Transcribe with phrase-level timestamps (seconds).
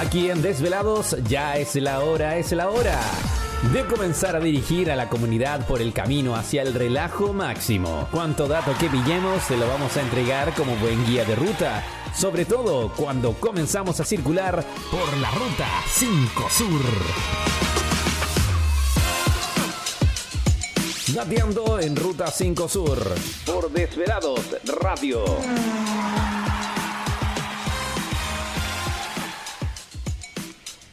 [0.00, 3.00] Aquí en Desvelados ya es la hora, es la hora
[3.72, 8.08] de comenzar a dirigir a la comunidad por el camino hacia el relajo máximo.
[8.10, 11.82] Cuanto dato que pillemos se lo vamos a entregar como buen guía de ruta,
[12.14, 16.82] sobre todo cuando comenzamos a circular por la ruta 5 Sur.
[21.14, 22.98] Gateando en Ruta 5 Sur
[23.46, 24.40] por Desvelados
[24.80, 25.24] Radio.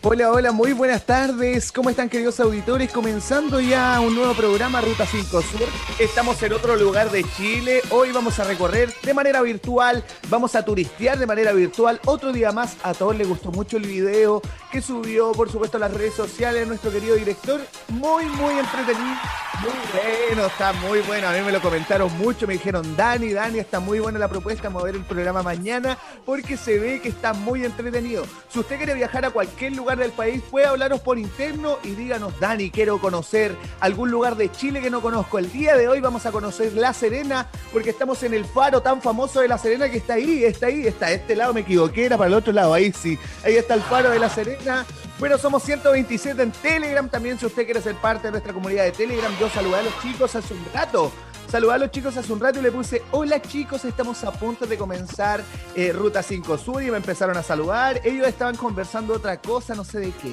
[0.04, 1.72] Hola, hola, muy buenas tardes.
[1.72, 2.92] ¿Cómo están queridos auditores?
[2.92, 5.68] Comenzando ya un nuevo programa Ruta 5 Sur.
[6.00, 7.82] Estamos en otro lugar de Chile.
[7.92, 12.02] Hoy vamos a recorrer de manera virtual, vamos a turistear de manera virtual.
[12.06, 14.42] Otro día más, a todos les gustó mucho el video
[14.72, 17.62] que subió, por supuesto, a las redes sociales nuestro querido director.
[17.90, 19.18] Muy, muy entretenido.
[19.62, 21.28] Muy bueno, está muy bueno.
[21.28, 24.64] A mí me lo comentaron mucho, me dijeron, Dani, Dani, está muy buena la propuesta,
[24.64, 28.26] vamos a ver el programa mañana porque se ve que está muy entretenido.
[28.50, 32.40] Si usted quiere viajar a cualquier lugar del país, puede hablaros por interno y díganos,
[32.40, 35.40] Dani, quiero conocer algún lugar de Chile que no conozco.
[35.40, 39.02] El día de hoy vamos a conocer La Serena, porque estamos en el faro tan
[39.02, 42.06] famoso de La Serena que está ahí, está ahí, está a este lado, me equivoqué,
[42.06, 43.18] era para el otro lado, ahí sí.
[43.44, 44.86] Ahí está el faro de La Serena.
[45.20, 47.08] Bueno, somos 127 en Telegram.
[47.08, 50.02] También, si usted quiere ser parte de nuestra comunidad de Telegram, yo saludé a los
[50.02, 51.12] chicos hace un rato.
[51.52, 54.66] Saludé a los chicos hace un rato y le puse, hola chicos, estamos a punto
[54.66, 55.44] de comenzar
[55.76, 58.00] eh, Ruta 5 Sur y me empezaron a saludar.
[58.06, 60.32] Ellos estaban conversando otra cosa, no sé de qué.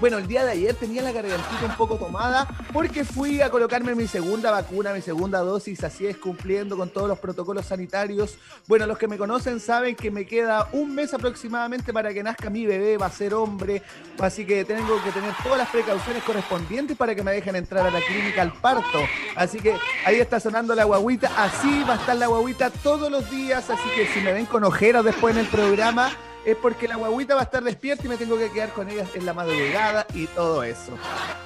[0.00, 3.94] Bueno, el día de ayer tenía la gargantita un poco tomada porque fui a colocarme
[3.94, 8.36] mi segunda vacuna, mi segunda dosis, así es, cumpliendo con todos los protocolos sanitarios.
[8.66, 12.50] Bueno, los que me conocen saben que me queda un mes aproximadamente para que nazca
[12.50, 13.82] mi bebé, va a ser hombre,
[14.18, 17.90] así que tengo que tener todas las precauciones correspondientes para que me dejen entrar a
[17.90, 18.98] la clínica al parto.
[19.34, 23.30] Así que ahí está sonando la guaguita, así va a estar la guaguita todos los
[23.30, 26.10] días, así que si me ven con ojeras después en el programa,
[26.46, 29.04] es porque la guaguita va a estar despierta y me tengo que quedar con ella
[29.14, 30.92] en la madrugada y todo eso.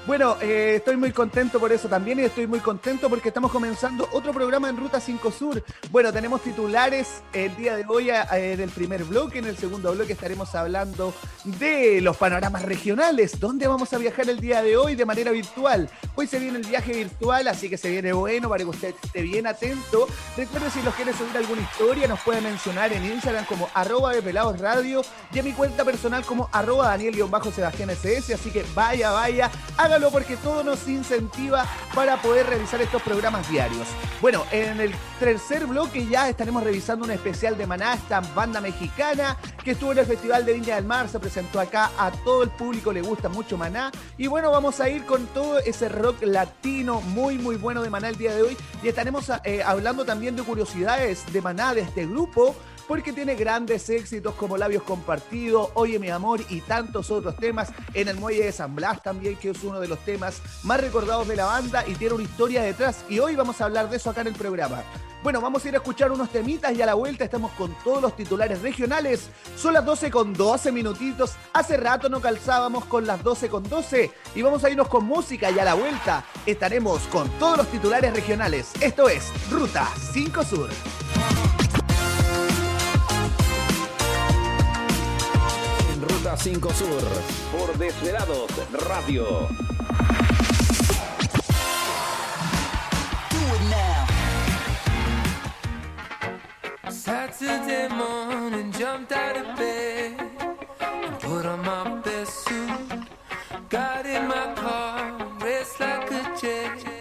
[0.07, 4.07] Bueno, eh, estoy muy contento por eso también y estoy muy contento porque estamos comenzando
[4.13, 5.65] otro programa en Ruta 5 Sur.
[5.91, 9.39] Bueno, tenemos titulares el día de hoy eh, del primer bloque.
[9.39, 13.41] En el segundo bloque estaremos hablando de los panoramas regionales.
[13.41, 15.89] ¿Dónde vamos a viajar el día de hoy de manera virtual?
[16.15, 19.23] Hoy se viene el viaje virtual, así que se viene bueno para que usted esté
[19.23, 20.07] bien atento.
[20.37, 24.21] Recuerde si nos quiere subir alguna historia, nos puede mencionar en Instagram como arroba de
[24.21, 24.90] pelados radio
[25.33, 28.35] y a mi cuenta personal como arroba Daniel-Sebastián SS.
[28.35, 31.65] Así que vaya, vaya, hágalo porque todo nos incentiva
[31.95, 33.87] para poder realizar estos programas diarios.
[34.21, 39.37] Bueno, en el tercer bloque ya estaremos revisando un especial de Maná, esta banda mexicana
[39.63, 42.51] que estuvo en el Festival de Viña del Mar, se presentó acá, a todo el
[42.51, 43.93] público le gusta mucho Maná.
[44.19, 48.09] Y bueno, vamos a ir con todo ese rock latino muy, muy bueno de Maná
[48.09, 48.57] el día de hoy.
[48.83, 52.57] Y estaremos eh, hablando también de curiosidades de Maná, de este grupo
[52.91, 57.69] porque tiene grandes éxitos como Labios Compartidos, Oye mi amor y tantos otros temas.
[57.95, 61.29] En el Muelle de San Blas también, que es uno de los temas más recordados
[61.29, 63.05] de la banda y tiene una historia detrás.
[63.09, 64.83] Y hoy vamos a hablar de eso acá en el programa.
[65.23, 68.03] Bueno, vamos a ir a escuchar unos temitas y a la vuelta estamos con todos
[68.03, 69.31] los titulares regionales.
[69.57, 71.35] Son las 12 con 12 minutitos.
[71.53, 75.49] Hace rato no calzábamos con las 12 con 12 y vamos a irnos con música
[75.53, 78.73] y a la vuelta estaremos con todos los titulares regionales.
[78.81, 80.71] Esto es Ruta 5 Sur.
[86.23, 87.01] Ruta 5 Sur
[87.51, 88.51] por Desvelados
[88.87, 89.49] Radio.
[96.91, 100.21] Saturday morning, jumped out of bed
[100.81, 102.71] and put on my best suit.
[103.71, 107.00] Got in my car, raced like a jet.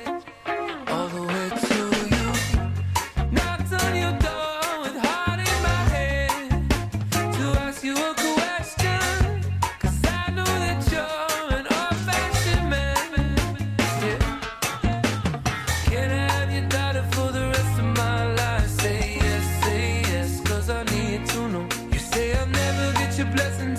[23.31, 23.78] blessings.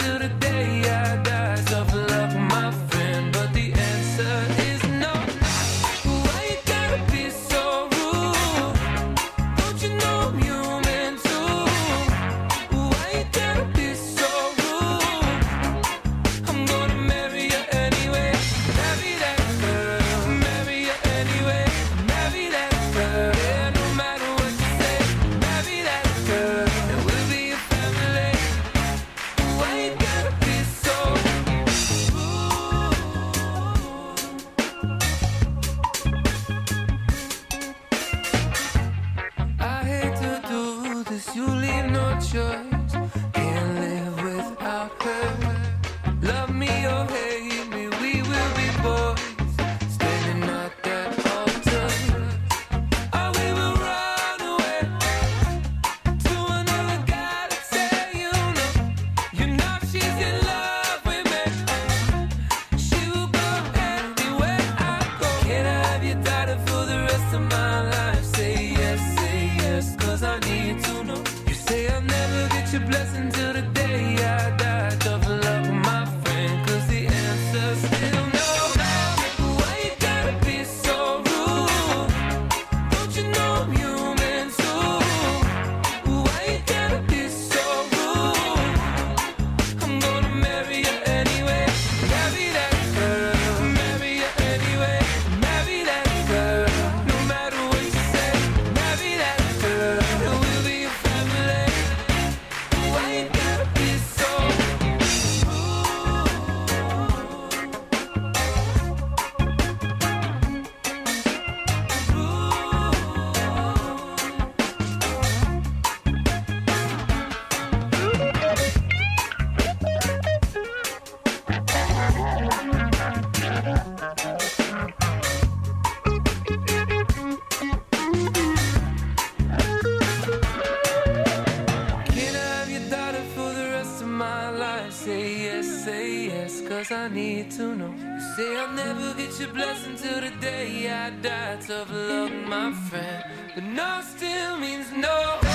[136.93, 137.95] I need to know.
[137.97, 141.57] You say I'll never get your blessing till the day I die.
[141.65, 143.25] Tough love, my friend.
[143.55, 145.50] But no still means no.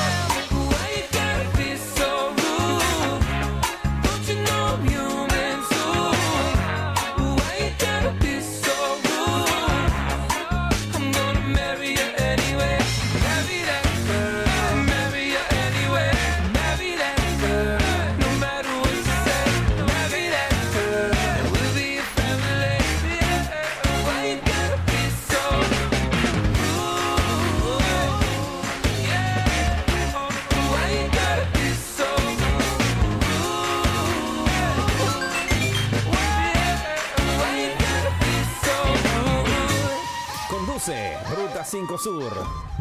[41.75, 42.31] 5 Sur,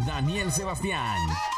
[0.07, 1.54] Daniel Sebastián.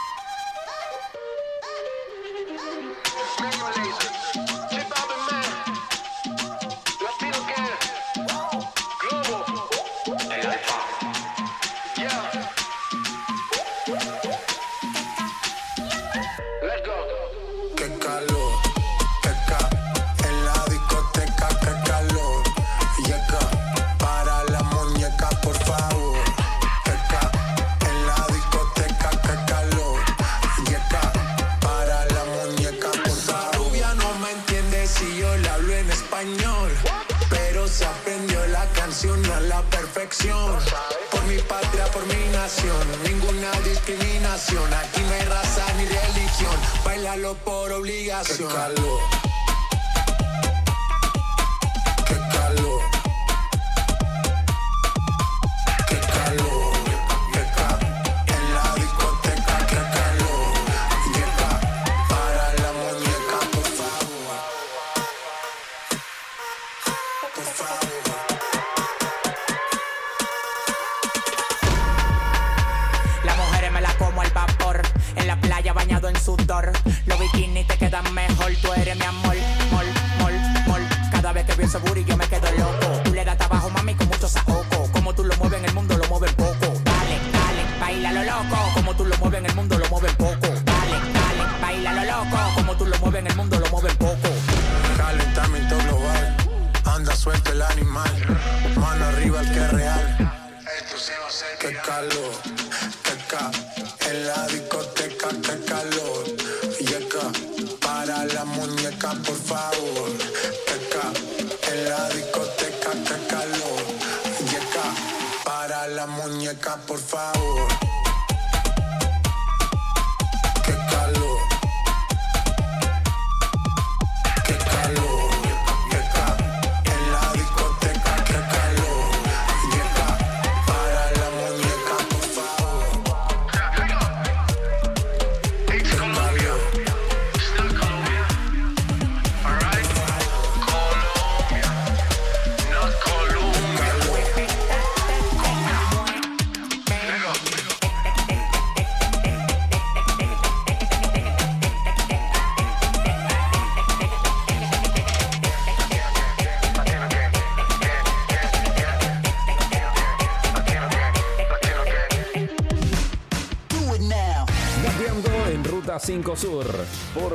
[81.68, 82.15] sapori che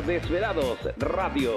[0.05, 1.51] Desvelados Radio.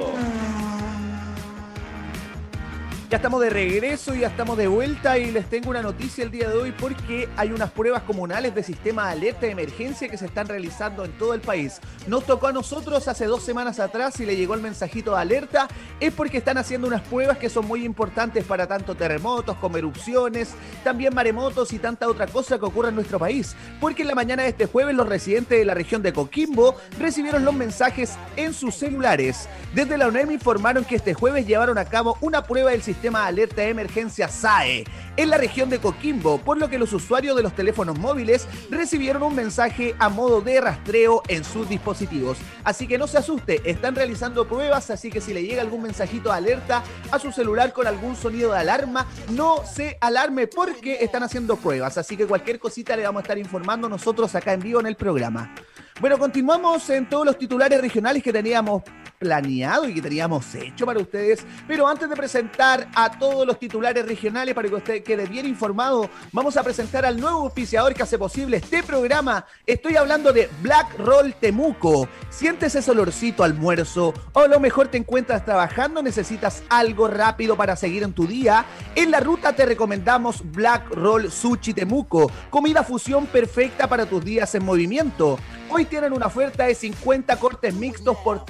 [3.10, 6.48] Ya estamos de regreso, ya estamos de vuelta y les tengo una noticia el día
[6.48, 10.26] de hoy porque hay unas pruebas comunales de sistema de alerta de emergencia que se
[10.26, 11.80] están realizando en todo el país.
[12.08, 15.68] Nos tocó a nosotros hace dos semanas atrás y le llegó el mensajito de alerta,
[16.00, 20.54] es porque están haciendo unas pruebas que son muy importantes para tanto terremotos como erupciones,
[20.82, 23.56] también maremotos y tanta otra cosa que ocurre en nuestro país.
[23.80, 27.44] Porque en la mañana de este jueves los residentes de la región de Coquimbo recibieron
[27.44, 29.48] los mensajes en sus celulares.
[29.74, 33.28] Desde la UNEM informaron que este jueves llevaron a cabo una prueba del sistema de
[33.28, 34.84] alerta de emergencia SAE
[35.16, 39.22] en la región de Coquimbo, por lo que los usuarios de los teléfonos móviles recibieron
[39.22, 42.38] un mensaje a modo de rastreo en sus dispositivos.
[42.64, 46.30] Así que no se asuste, están realizando pruebas, así que si le llega algún mensajito
[46.30, 51.22] de alerta a su celular con algún sonido de alarma, no se alarme porque están
[51.22, 51.96] haciendo pruebas.
[51.96, 54.96] Así que cualquier cosita le vamos a estar informando nosotros acá en vivo en el
[54.96, 55.54] programa.
[56.00, 58.82] Bueno, continuamos en todos los titulares regionales que teníamos
[59.18, 61.44] planeado y que teníamos hecho para ustedes.
[61.66, 66.08] Pero antes de presentar a todos los titulares regionales para que usted quede bien informado,
[66.32, 69.46] vamos a presentar al nuevo auspiciador que hace posible este programa.
[69.66, 72.08] Estoy hablando de Black Roll Temuco.
[72.30, 77.76] Sientes ese olorcito almuerzo o a lo mejor te encuentras trabajando, necesitas algo rápido para
[77.76, 78.64] seguir en tu día.
[78.94, 84.54] En la ruta te recomendamos Black Roll Sushi Temuco, comida fusión perfecta para tus días
[84.54, 85.38] en movimiento.
[85.70, 88.44] Hoy tienen una oferta de 50 cortes mixtos por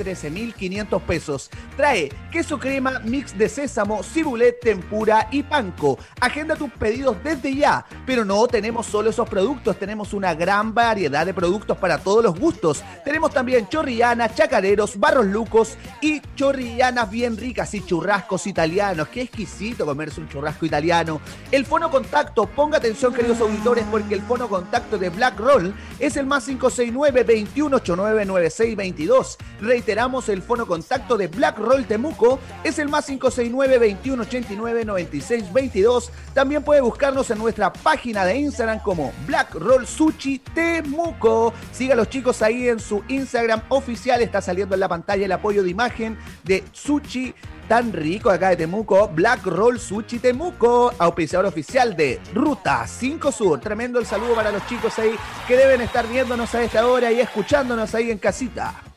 [0.54, 1.50] 13.500 pesos.
[1.76, 5.98] Trae queso crema, mix de sésamo, cibulet, tempura y panco.
[6.20, 7.84] Agenda tus pedidos desde ya.
[8.06, 12.38] Pero no tenemos solo esos productos, tenemos una gran variedad de productos para todos los
[12.38, 12.82] gustos.
[13.04, 19.08] Tenemos también chorrillanas, chacareros, barros lucos y chorrillanas bien ricas y churrascos italianos.
[19.08, 21.20] Qué exquisito comerse un churrasco italiano.
[21.50, 26.16] El fono contacto, ponga atención queridos auditores porque el fono contacto de Black Roll es
[26.16, 29.36] el más 569 21899622.
[29.60, 36.10] Reiteramos el fono contacto de Black Roll Temuco, es el más 569-2189-9622.
[36.32, 41.52] También puede buscarnos en nuestra página de Instagram como Black Roll Sushi Temuco.
[41.72, 45.32] Siga a los chicos ahí en su Instagram oficial, está saliendo en la pantalla el
[45.32, 47.34] apoyo de imagen de Sushi
[47.68, 53.60] tan rico acá de Temuco, Black Roll Sushi Temuco, auspiciador oficial de Ruta 5 Sur.
[53.60, 55.14] Tremendo el saludo para los chicos ahí
[55.46, 58.93] que deben estar viéndonos a esta hora y escuchándonos ahí en casita.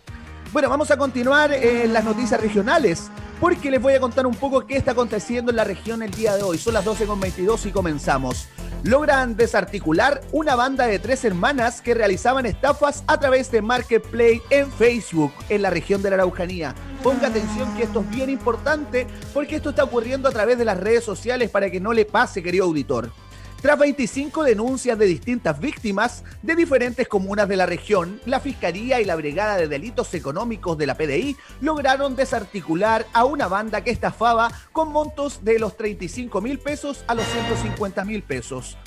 [0.54, 3.12] Bueno, vamos a continuar en las noticias regionales
[3.42, 6.36] porque les voy a contar un poco qué está aconteciendo en la región el día
[6.38, 6.58] de hoy.
[6.58, 8.48] Son las 12.22 y comenzamos.
[8.84, 14.72] Logran desarticular una banda de tres hermanas que realizaban estafas a través de Marketplace en
[14.72, 16.74] Facebook en la región de la Araucanía.
[17.04, 20.80] Ponga atención que esto es bien importante porque esto está ocurriendo a través de las
[20.80, 23.12] redes sociales para que no le pase, querido auditor.
[23.62, 29.06] Tras 25 denuncias de distintas víctimas de diferentes comunas de la región, la Fiscalía y
[29.06, 34.52] la Brigada de Delitos Económicos de la PDI lograron desarticular a una banda que estafaba
[34.72, 38.78] con montos de los 35 mil pesos a los 150 mil pesos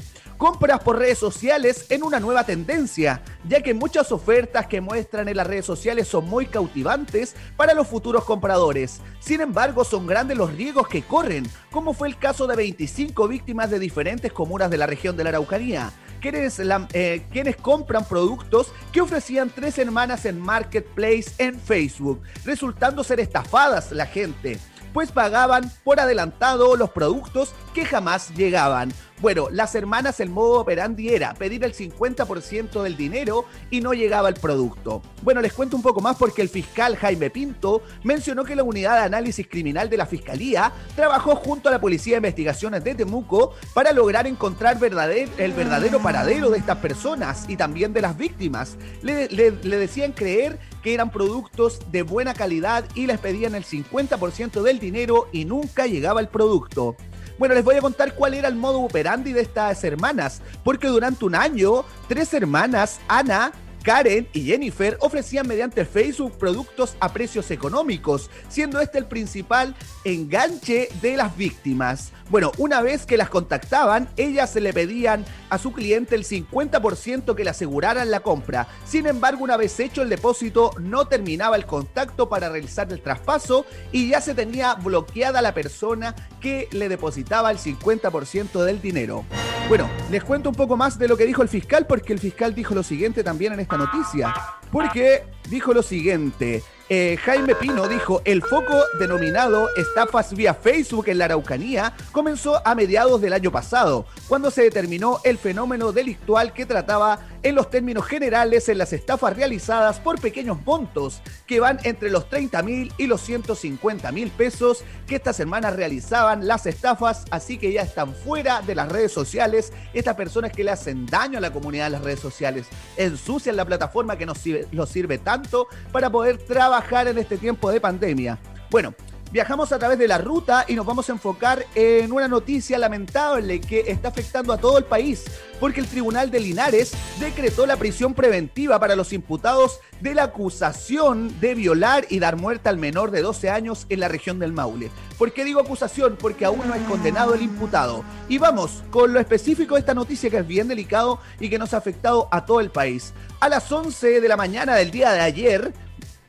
[0.41, 5.37] compras por redes sociales en una nueva tendencia, ya que muchas ofertas que muestran en
[5.37, 9.03] las redes sociales son muy cautivantes para los futuros compradores.
[9.21, 13.71] Sin embargo, son grandes los riesgos que corren, como fue el caso de 25 víctimas
[13.71, 15.93] de diferentes comunas de la región de la Araucanía.
[16.23, 23.21] Quienes, eh, quienes, compran productos que ofrecían tres hermanas en Marketplace en Facebook, resultando ser
[23.21, 24.59] estafadas la gente
[24.93, 28.93] pues pagaban por adelantado los productos que jamás llegaban.
[29.21, 34.31] Bueno, las hermanas el modo operandi era pedir el 50% del dinero y no llegaba
[34.31, 35.03] el producto.
[35.21, 38.97] Bueno, les cuento un poco más porque el fiscal Jaime Pinto mencionó que la unidad
[38.97, 43.53] de análisis criminal de la Fiscalía trabajó junto a la Policía de Investigaciones de Temuco
[43.75, 48.79] para lograr encontrar el verdadero paradero de estas personas y también de las víctimas.
[49.03, 54.79] Le, decían creer que eran productos de buena calidad y les pedían el 50% del
[54.79, 56.97] dinero y nunca llegaba el producto.
[57.41, 61.25] Bueno, les voy a contar cuál era el modo operandi de estas hermanas, porque durante
[61.25, 68.31] un año, tres hermanas, Ana, Karen y Jennifer ofrecían mediante Facebook productos a precios económicos,
[68.51, 72.13] siendo este el principal enganche de las víctimas.
[72.31, 77.35] Bueno, una vez que las contactaban, ellas se le pedían a su cliente el 50%
[77.35, 78.69] que le aseguraran la compra.
[78.85, 83.67] Sin embargo, una vez hecho el depósito, no terminaba el contacto para realizar el traspaso
[83.91, 89.25] y ya se tenía bloqueada la persona que le depositaba el 50% del dinero.
[89.69, 92.55] Bueno, les cuento un poco más de lo que dijo el fiscal, porque el fiscal
[92.55, 94.33] dijo lo siguiente también en esta noticia.
[94.71, 101.19] Porque dijo lo siguiente, eh, Jaime Pino dijo, el foco denominado estafas vía Facebook en
[101.19, 106.67] la Araucanía comenzó a mediados del año pasado, cuando se determinó el fenómeno delictual que
[106.67, 112.11] trataba en los términos generales en las estafas realizadas por pequeños montos que van entre
[112.11, 117.57] los 30 mil y los 150 mil pesos que estas hermanas realizaban las estafas, así
[117.57, 119.73] que ya están fuera de las redes sociales.
[119.95, 122.67] Estas personas que le hacen daño a la comunidad en las redes sociales,
[122.97, 127.81] ensucian la plataforma que nos sirve, sirve tanto para poder trabajar en este tiempo de
[127.81, 128.39] pandemia.
[128.71, 128.95] Bueno,
[129.33, 133.61] Viajamos a través de la ruta y nos vamos a enfocar en una noticia lamentable
[133.61, 135.23] que está afectando a todo el país,
[135.61, 141.39] porque el Tribunal de Linares decretó la prisión preventiva para los imputados de la acusación
[141.41, 144.91] de violar y dar muerte al menor de 12 años en la región del Maule.
[145.17, 146.17] ¿Por qué digo acusación?
[146.19, 148.03] Porque aún no es condenado el imputado.
[148.29, 151.73] Y vamos con lo específico de esta noticia que es bien delicado y que nos
[151.73, 153.13] ha afectado a todo el país.
[153.39, 155.73] A las 11 de la mañana del día de ayer,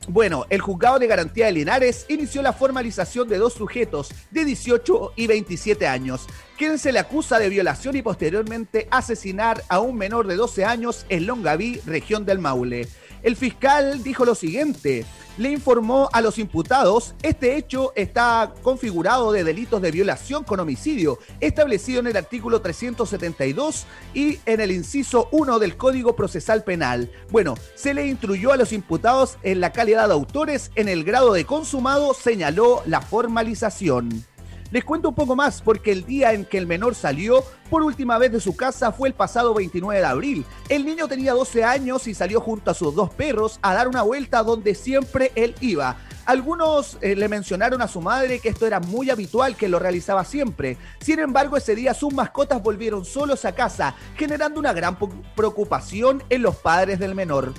[0.08, 5.12] bueno, el juzgado de garantía de Linares inició la formalización de dos sujetos de 18
[5.16, 6.26] y 27 años,
[6.58, 11.06] quien se le acusa de violación y posteriormente asesinar a un menor de 12 años
[11.08, 12.88] en Longaví, región del Maule.
[13.22, 15.06] El fiscal dijo lo siguiente,
[15.38, 21.18] le informó a los imputados, este hecho está configurado de delitos de violación con homicidio,
[21.40, 27.10] establecido en el artículo 372 y en el inciso 1 del Código Procesal Penal.
[27.30, 31.32] Bueno, se le instruyó a los imputados en la calidad de autores en el grado
[31.32, 34.31] de consumado, señaló la formalización.
[34.72, 38.16] Les cuento un poco más porque el día en que el menor salió por última
[38.16, 40.46] vez de su casa fue el pasado 29 de abril.
[40.70, 44.00] El niño tenía 12 años y salió junto a sus dos perros a dar una
[44.00, 45.98] vuelta donde siempre él iba.
[46.26, 50.24] Algunos eh, le mencionaron a su madre que esto era muy habitual, que lo realizaba
[50.24, 50.76] siempre.
[51.00, 54.96] Sin embargo, ese día sus mascotas volvieron solos a casa, generando una gran
[55.34, 57.52] preocupación en los padres del menor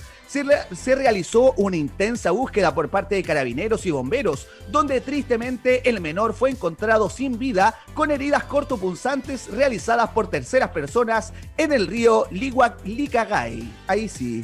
[0.72, 6.34] se, realizó una intensa búsqueda por parte de carabineros y bomberos, donde tristemente el menor
[6.34, 13.72] fue encontrado sin vida con heridas cortopunzantes realizadas por terceras personas en el río Lihuac-Licagay.
[13.88, 14.44] Ahí sí.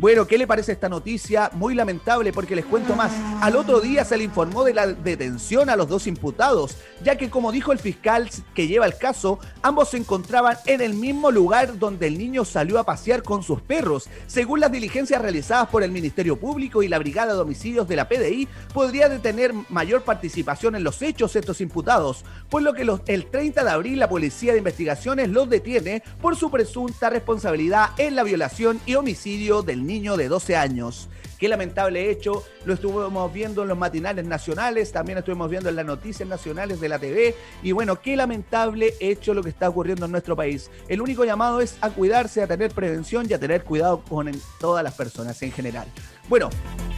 [0.00, 1.50] Bueno, ¿qué le parece esta noticia?
[1.54, 3.12] Muy lamentable porque les cuento más.
[3.40, 7.30] Al otro día se le informó de la detención a los dos imputados, ya que
[7.30, 11.78] como dijo el fiscal que lleva el caso, ambos se encontraban en el mismo lugar
[11.78, 14.08] donde el niño salió a pasear con sus perros.
[14.26, 18.08] Según las diligencias realizadas por el Ministerio Público y la Brigada de Homicidios de la
[18.08, 23.62] PDI, podría detener mayor participación en los hechos estos imputados, por lo que el 30
[23.62, 28.80] de abril la Policía de Investigaciones los detiene por su presunta responsabilidad en la violación
[28.86, 31.08] y homicidio del niño de 12 años.
[31.44, 35.84] Qué lamentable hecho, lo estuvimos viendo en los matinales nacionales, también estuvimos viendo en las
[35.84, 40.12] noticias nacionales de la TV, y bueno, qué lamentable hecho lo que está ocurriendo en
[40.12, 40.70] nuestro país.
[40.88, 44.82] El único llamado es a cuidarse, a tener prevención y a tener cuidado con todas
[44.82, 45.86] las personas en general.
[46.26, 46.48] Bueno,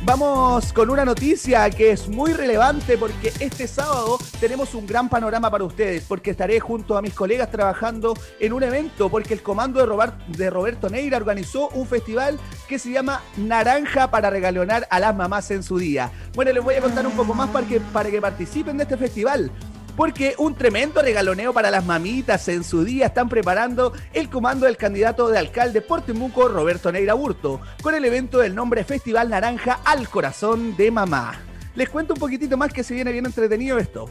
[0.05, 5.51] vamos con una noticia que es muy relevante porque este sábado tenemos un gran panorama
[5.51, 9.81] para ustedes, porque estaré junto a mis colegas trabajando en un evento, porque el comando
[9.81, 15.51] de, Roberto Neira organizó un festival que se llama Naranja para regalonar a las mamás
[15.51, 16.11] en su día.
[16.35, 18.97] Bueno, les voy a contar un poco más para que, para que participen de este
[18.97, 19.51] festival
[19.97, 24.77] porque un tremendo regaloneo para las mamitas en su día están preparando el comando del
[24.77, 29.81] candidato de alcalde por Temuco, Roberto Neira Burto, con el evento del nombre Festival Naranja
[29.85, 31.41] al Corazón de Mamá.
[31.75, 34.11] Les cuento un poquitito más que se viene bien entretenido esto.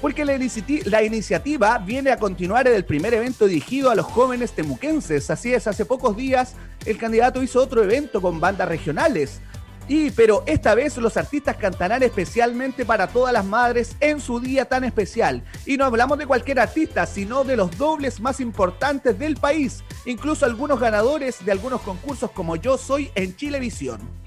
[0.00, 0.38] Porque la,
[0.84, 5.30] la, iniciativa viene a continuar en el primer evento dirigido a los jóvenes temuquenses.
[5.30, 9.40] Así es, hace pocos días el candidato hizo otro evento con bandas regionales.
[9.86, 14.64] Y pero esta vez los artistas cantarán especialmente para todas las madres en su día
[14.64, 15.42] tan especial.
[15.66, 20.46] Y no hablamos de cualquier artista, sino de los dobles más importantes del país, incluso
[20.46, 24.23] algunos ganadores de algunos concursos como Yo Soy en Chilevisión.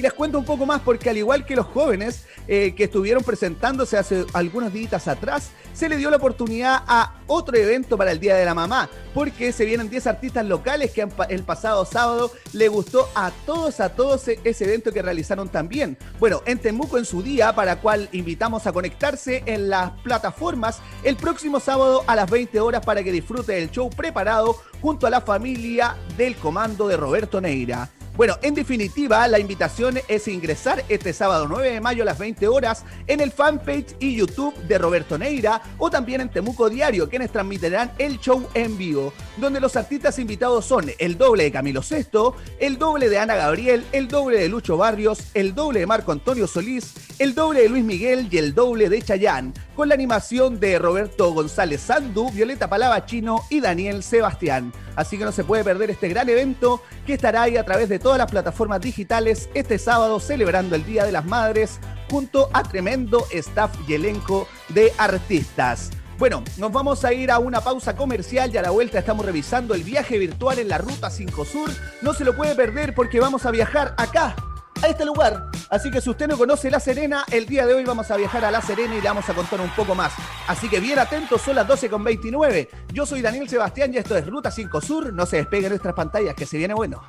[0.00, 3.22] Y les cuento un poco más porque al igual que los jóvenes eh, que estuvieron
[3.22, 8.18] presentándose hace algunos días atrás, se le dio la oportunidad a otro evento para el
[8.18, 12.68] Día de la Mamá, porque se vienen 10 artistas locales que el pasado sábado le
[12.68, 15.98] gustó a todos, a todos e-, ese evento que realizaron también.
[16.18, 21.16] Bueno, en Temuco en su día, para cual invitamos a conectarse en las plataformas el
[21.16, 25.20] próximo sábado a las 20 horas para que disfrute del show preparado junto a la
[25.20, 27.90] familia del comando de Roberto Neira.
[28.20, 32.48] Bueno, en definitiva, la invitación es ingresar este sábado 9 de mayo a las 20
[32.48, 37.32] horas en el fanpage y YouTube de Roberto Neira o también en Temuco Diario, quienes
[37.32, 39.14] transmitirán el show en vivo.
[39.40, 43.84] Donde los artistas invitados son el doble de Camilo Sesto, el doble de Ana Gabriel,
[43.92, 47.84] el doble de Lucho Barrios, el doble de Marco Antonio Solís, el doble de Luis
[47.84, 53.42] Miguel y el doble de Chayán, con la animación de Roberto González Sandu, Violeta Palavachino
[53.50, 54.72] y Daniel Sebastián.
[54.94, 57.98] Así que no se puede perder este gran evento que estará ahí a través de
[57.98, 61.78] todas las plataformas digitales este sábado celebrando el Día de las Madres
[62.10, 65.90] junto a tremendo staff y elenco de artistas.
[66.20, 69.72] Bueno, nos vamos a ir a una pausa comercial y a la vuelta estamos revisando
[69.72, 71.70] el viaje virtual en la Ruta 5 Sur.
[72.02, 74.36] No se lo puede perder porque vamos a viajar acá,
[74.82, 75.50] a este lugar.
[75.70, 78.44] Así que si usted no conoce La Serena, el día de hoy vamos a viajar
[78.44, 80.12] a La Serena y le vamos a contar un poco más.
[80.46, 82.68] Así que bien atentos, son las 12.29.
[82.92, 85.14] Yo soy Daniel Sebastián y esto es Ruta 5 Sur.
[85.14, 87.02] No se despeguen nuestras pantallas, que se viene bueno.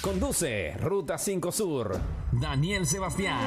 [0.00, 1.96] Conduce Ruta 5 Sur.
[2.32, 3.38] Daniel Sebastián.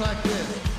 [0.00, 0.69] like this.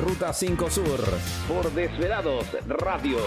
[0.00, 1.00] Ruta 5 Sur
[1.46, 3.18] por Desvelados Radio.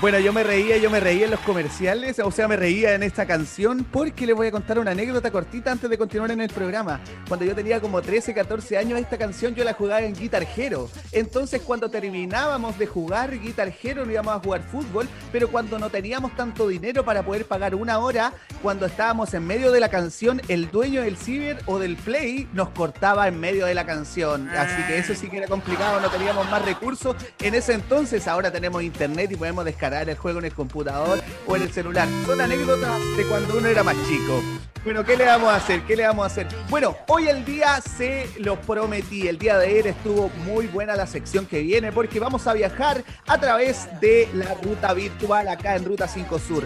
[0.00, 3.02] Bueno, yo me reía, yo me reía en los comerciales, o sea, me reía en
[3.02, 6.48] esta canción porque les voy a contar una anécdota cortita antes de continuar en el
[6.48, 7.02] programa.
[7.28, 10.88] Cuando yo tenía como 13, 14 años, esta canción yo la jugaba en Guitar Hero.
[11.12, 15.90] Entonces, cuando terminábamos de jugar Guitar Hero, no íbamos a jugar fútbol, pero cuando no
[15.90, 18.32] teníamos tanto dinero para poder pagar una hora,
[18.62, 22.70] cuando estábamos en medio de la canción, el dueño del ciber o del play nos
[22.70, 24.48] cortaba en medio de la canción.
[24.48, 27.16] Así que eso sí que era complicado, no teníamos más recursos.
[27.38, 31.56] En ese entonces, ahora tenemos internet y podemos descargar el juego en el computador o
[31.56, 32.08] en el celular.
[32.26, 34.42] Son anécdotas de cuando uno era más chico.
[34.84, 35.82] Bueno, ¿qué le vamos a hacer?
[35.82, 36.46] ¿Qué le vamos a hacer?
[36.70, 39.28] Bueno, hoy el día se lo prometí.
[39.28, 43.04] El día de ayer estuvo muy buena la sección que viene porque vamos a viajar
[43.26, 46.64] a través de la ruta virtual acá en Ruta 5 Sur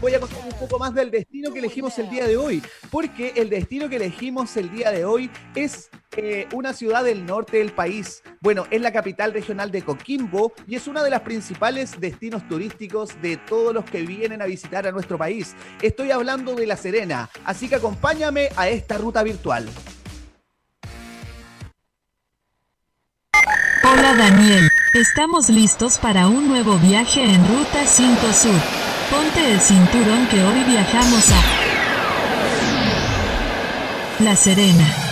[0.00, 3.32] voy a contar un poco más del destino que elegimos el día de hoy, porque
[3.36, 7.72] el destino que elegimos el día de hoy es eh, una ciudad del norte del
[7.72, 8.22] país.
[8.40, 13.20] Bueno, es la capital regional de Coquimbo y es uno de los principales destinos turísticos
[13.20, 15.54] de todos los que vienen a visitar a nuestro país.
[15.82, 19.68] Estoy hablando de La Serena, así que acompáñame a esta ruta virtual.
[23.84, 28.87] Hola Daniel, estamos listos para un nuevo viaje en Ruta 5 Sur.
[29.10, 31.42] Ponte el cinturón que hoy viajamos a
[34.22, 35.08] La Serena.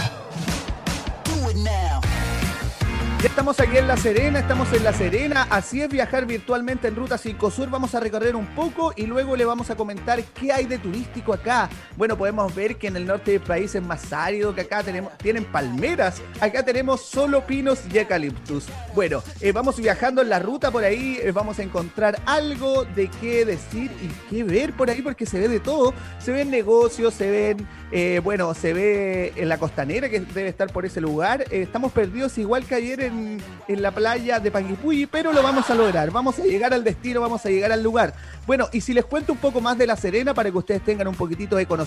[3.37, 7.19] estamos aquí en La Serena, estamos en La Serena, así es viajar virtualmente en Ruta
[7.19, 10.65] 5 Sur, vamos a recorrer un poco y luego le vamos a comentar qué hay
[10.65, 11.69] de turístico acá.
[11.97, 15.17] Bueno, podemos ver que en el norte del país es más árido, que acá tenemos,
[15.19, 18.67] tienen palmeras, acá tenemos solo pinos y eucaliptus.
[18.95, 23.09] Bueno, eh, vamos viajando en la ruta por ahí, eh, vamos a encontrar algo de
[23.21, 27.15] qué decir y qué ver por ahí, porque se ve de todo, se ven negocios,
[27.15, 31.45] se ven, eh, bueno, se ve en la costanera que debe estar por ese lugar,
[31.51, 33.37] estamos perdidos igual que ayer en
[33.69, 36.11] en, la playa de Panguipulli, pero lo vamos a lograr.
[36.11, 38.15] Vamos a llegar al destino, vamos a llegar al lugar.
[38.47, 41.09] Bueno, y si les cuento un poco más de La Serena para que ustedes tengan
[41.09, 41.86] un poquitito de conocimiento,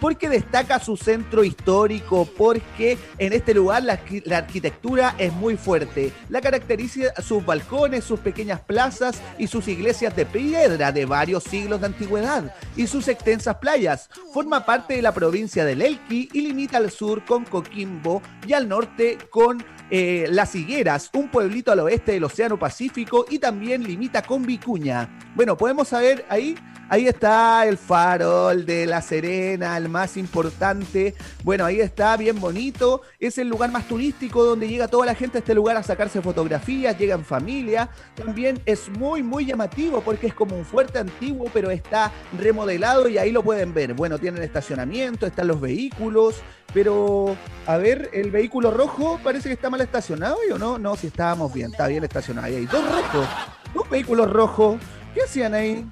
[0.00, 4.00] porque destaca su centro histórico, porque en este lugar la,
[4.36, 6.12] arquitectura es muy fuerte.
[6.28, 11.80] La caracteriza sus balcones, sus pequeñas plazas y sus iglesias de piedra de varios siglos
[11.80, 14.08] de antigüedad y sus extensas playas.
[14.32, 18.68] Forma parte de la provincia del Elqui y limita al sur con Coquimbo y al
[18.68, 24.22] norte con eh, Las Higueras, un pueblito al oeste del Océano Pacífico y también limita
[24.22, 25.08] con Vicuña.
[25.34, 26.56] Bueno, podemos saber ahí
[26.92, 31.14] Ahí está el farol de La Serena, el más importante.
[31.42, 33.00] Bueno, ahí está, bien bonito.
[33.18, 36.20] Es el lugar más turístico donde llega toda la gente a este lugar a sacarse
[36.20, 37.88] fotografías, llegan familia.
[38.14, 43.16] También es muy, muy llamativo porque es como un fuerte antiguo, pero está remodelado y
[43.16, 43.94] ahí lo pueden ver.
[43.94, 46.42] Bueno, tienen estacionamiento, están los vehículos.
[46.74, 50.76] Pero, a ver, el vehículo rojo parece que está mal estacionado, ¿o no?
[50.76, 52.48] No, si estábamos bien, está bien estacionado.
[52.48, 53.26] Ahí hay dos rojos,
[53.72, 54.76] dos vehículos rojos.
[55.14, 55.86] ¿Qué hacían ahí?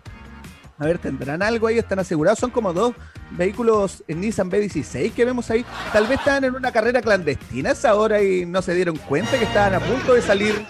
[0.81, 2.39] A ver, tendrán algo ahí, están asegurados.
[2.39, 2.95] Son como dos
[3.33, 5.63] vehículos en Nissan B16 que vemos ahí.
[5.93, 9.45] Tal vez estaban en una carrera clandestina esa hora y no se dieron cuenta que
[9.45, 10.67] estaban a punto de salir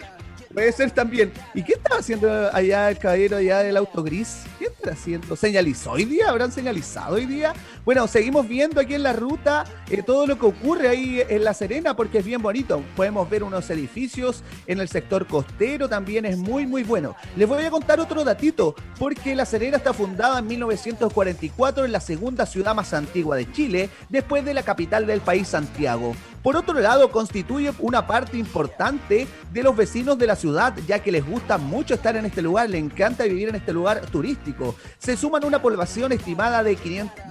[0.52, 1.32] Puede ser también.
[1.54, 4.42] ¿Y qué estaba haciendo allá el caballero allá del auto gris?
[4.58, 5.36] ¿Qué está haciendo?
[5.36, 6.28] ¿Señalizó hoy día?
[6.28, 7.52] ¿Habrán señalizado hoy día?
[7.82, 11.54] Bueno, seguimos viendo aquí en la ruta eh, todo lo que ocurre ahí en La
[11.54, 12.82] Serena porque es bien bonito.
[12.94, 17.16] Podemos ver unos edificios en el sector costero, también es muy, muy bueno.
[17.36, 22.00] Les voy a contar otro datito, porque La Serena está fundada en 1944 en la
[22.00, 26.14] segunda ciudad más antigua de Chile, después de la capital del país, Santiago.
[26.42, 31.12] Por otro lado, constituye una parte importante de los vecinos de la ciudad, ya que
[31.12, 34.74] les gusta mucho estar en este lugar, les encanta vivir en este lugar turístico.
[34.98, 37.29] Se suman una población estimada de 500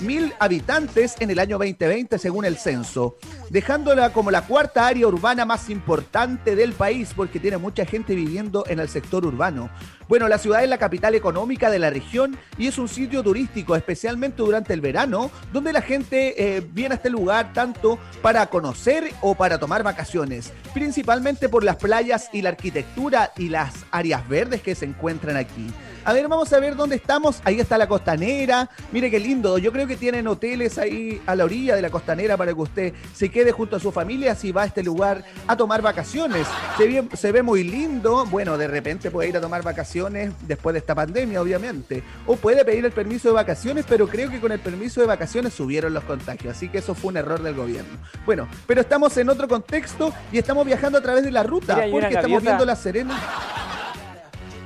[0.00, 3.16] mil habitantes en el año 2020, según el censo,
[3.50, 8.64] dejándola como la cuarta área urbana más importante del país, porque tiene mucha gente viviendo
[8.68, 9.70] en el sector urbano.
[10.08, 13.76] Bueno, la ciudad es la capital económica de la región y es un sitio turístico,
[13.76, 19.12] especialmente durante el verano, donde la gente eh, viene a este lugar tanto para conocer
[19.20, 24.62] o para tomar vacaciones, principalmente por las playas y la arquitectura y las áreas verdes
[24.62, 25.66] que se encuentran aquí.
[26.08, 27.42] A ver, vamos a ver dónde estamos.
[27.44, 28.70] Ahí está la costanera.
[28.92, 29.58] Mire qué lindo.
[29.58, 32.94] Yo creo que tienen hoteles ahí a la orilla de la costanera para que usted
[33.12, 36.46] se quede junto a su familia si va a este lugar a tomar vacaciones.
[36.78, 38.24] Se ve, se ve muy lindo.
[38.24, 42.02] Bueno, de repente puede ir a tomar vacaciones después de esta pandemia, obviamente.
[42.26, 45.52] O puede pedir el permiso de vacaciones, pero creo que con el permiso de vacaciones
[45.52, 46.56] subieron los contagios.
[46.56, 47.98] Así que eso fue un error del gobierno.
[48.24, 52.14] Bueno, pero estamos en otro contexto y estamos viajando a través de la ruta porque
[52.14, 53.20] estamos viendo la Serena.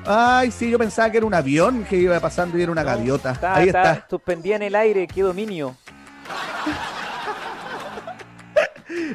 [0.07, 3.39] Ay, sí, yo pensaba que era un avión que iba pasando y era una gaviota.
[3.43, 4.07] Ahí está.
[4.09, 5.77] Suspendía en el aire, qué dominio.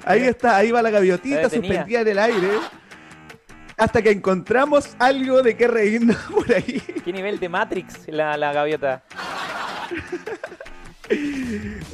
[0.06, 2.50] Ahí está, ahí va la Está gaviotita suspendida en el aire.
[3.76, 6.82] Hasta que encontramos algo de qué reírnos por ahí.
[7.04, 9.04] ¿Qué nivel de Matrix la, la gaviota?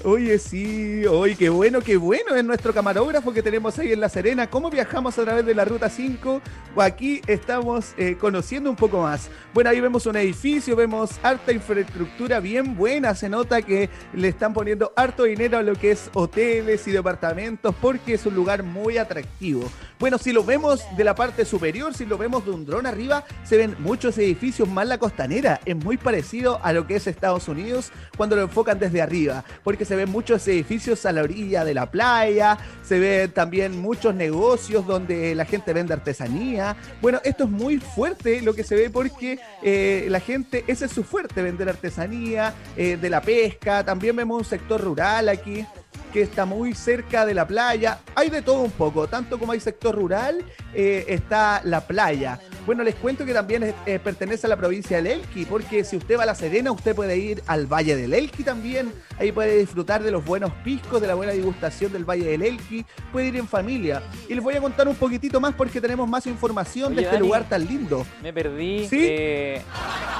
[0.03, 4.09] Oye, sí, oye, qué bueno, qué bueno es nuestro camarógrafo que tenemos ahí en La
[4.09, 4.49] Serena.
[4.49, 6.41] ¿Cómo viajamos a través de la Ruta 5?
[6.73, 9.29] Pues aquí estamos eh, conociendo un poco más.
[9.53, 13.13] Bueno, ahí vemos un edificio, vemos harta infraestructura bien buena.
[13.15, 17.75] Se nota que le están poniendo harto dinero a lo que es hoteles y departamentos
[17.79, 19.69] porque es un lugar muy atractivo.
[20.03, 23.23] Bueno, si lo vemos de la parte superior, si lo vemos de un dron arriba,
[23.45, 25.61] se ven muchos edificios más la costanera.
[25.63, 29.85] Es muy parecido a lo que es Estados Unidos cuando lo enfocan desde arriba, porque
[29.85, 34.85] se ven muchos edificios a la orilla de la playa, se ven también muchos negocios
[34.85, 36.75] donde la gente vende artesanía.
[37.01, 40.91] Bueno, esto es muy fuerte lo que se ve porque eh, la gente, ese es
[40.91, 43.85] su fuerte, vender artesanía, eh, de la pesca.
[43.85, 45.65] También vemos un sector rural aquí
[46.13, 47.99] que está muy cerca de la playa.
[48.13, 52.39] Hay de todo un poco, tanto como hay sector rural, eh, está la playa.
[52.65, 56.17] Bueno, les cuento que también eh, pertenece a la provincia del Elqui, porque si usted
[56.17, 58.93] va a La Serena, usted puede ir al Valle del Elqui también.
[59.19, 62.85] Ahí puede disfrutar de los buenos piscos, de la buena degustación del Valle del Elqui.
[63.11, 64.01] Puede ir en familia.
[64.29, 67.15] Y les voy a contar un poquitito más porque tenemos más información Oye, de este
[67.15, 67.27] Dani.
[67.27, 68.05] lugar tan lindo.
[68.21, 68.87] Me perdí.
[68.87, 68.99] ¿Sí?
[69.01, 69.61] eh,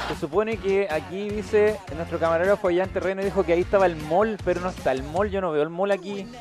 [0.10, 3.96] se supone que aquí dice, nuestro camarógrafo allá en terreno dijo que ahí estaba el
[3.96, 6.28] mall, pero no está el mall, yo no veo el mall aquí.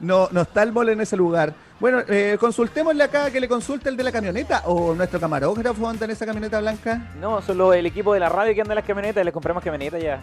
[0.00, 1.54] No, no está el mall en ese lugar.
[1.82, 6.04] Bueno, eh, consultémosle acá que le consulte el de la camioneta o nuestro camarógrafo anda
[6.04, 7.10] en esa camioneta blanca.
[7.20, 10.00] No, solo el equipo de la radio que anda en las camionetas, les compramos camionetas
[10.00, 10.22] ya.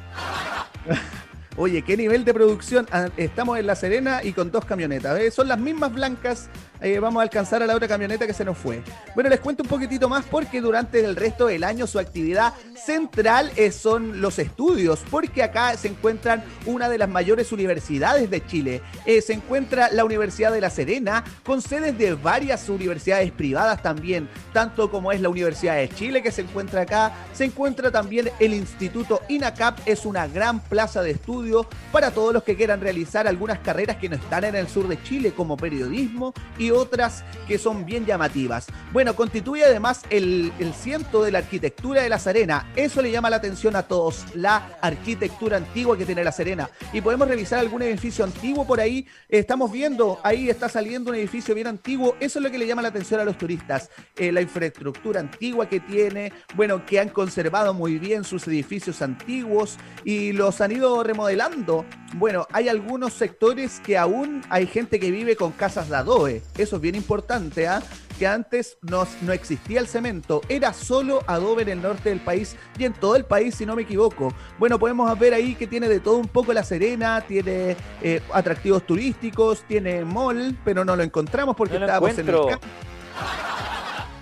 [1.57, 2.87] Oye, qué nivel de producción.
[2.93, 5.19] Ah, Estamos en La Serena y con dos camionetas.
[5.19, 5.31] ¿eh?
[5.31, 6.49] Son las mismas blancas.
[6.81, 8.81] Eh, vamos a alcanzar a la otra camioneta que se nos fue.
[9.13, 13.51] Bueno, les cuento un poquitito más porque durante el resto del año su actividad central
[13.57, 18.81] eh, son los estudios, porque acá se encuentran una de las mayores universidades de Chile.
[19.05, 24.29] Eh, se encuentra la Universidad de La Serena, con sedes de varias universidades privadas también,
[24.53, 27.13] tanto como es la Universidad de Chile que se encuentra acá.
[27.33, 32.43] Se encuentra también el Instituto INACAP, es una gran plaza de estudio para todos los
[32.43, 36.33] que quieran realizar algunas carreras que no están en el sur de Chile, como periodismo
[36.57, 38.67] y otras que son bien llamativas.
[38.91, 42.71] Bueno, constituye además el, ciento de la arquitectura de La Serena.
[42.75, 46.69] Eso le llama la atención a todos, la arquitectura antigua que tiene La Serena.
[46.93, 49.07] Y podemos revisar algún edificio antiguo por ahí.
[49.27, 52.15] Estamos viendo, ahí está saliendo un edificio bien antiguo.
[52.19, 53.89] Eso es lo que le llama la atención a los turistas.
[54.15, 59.77] Eh, la infraestructura antigua que tiene, bueno, que han conservado muy bien sus edificios antiguos
[60.03, 61.85] y los han ido remodelando.
[62.15, 66.41] Bueno, hay algunos sectores que aún hay gente que vive con casas de adobe.
[66.59, 67.81] Eso es bien importante, ¿ah?
[68.19, 72.57] Que antes no, no existía el cemento, era solo adobe en el norte del país
[72.77, 74.33] y en todo el país, si no me equivoco.
[74.57, 78.85] Bueno, podemos ver ahí que tiene de todo un poco La Serena, tiene eh, atractivos
[78.85, 82.67] turísticos, tiene mall, pero no lo encontramos porque No lo estábamos en el campo.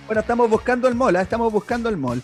[0.06, 1.22] Bueno, estamos buscando el mall, ¿ah?
[1.22, 2.22] estamos buscando el mall.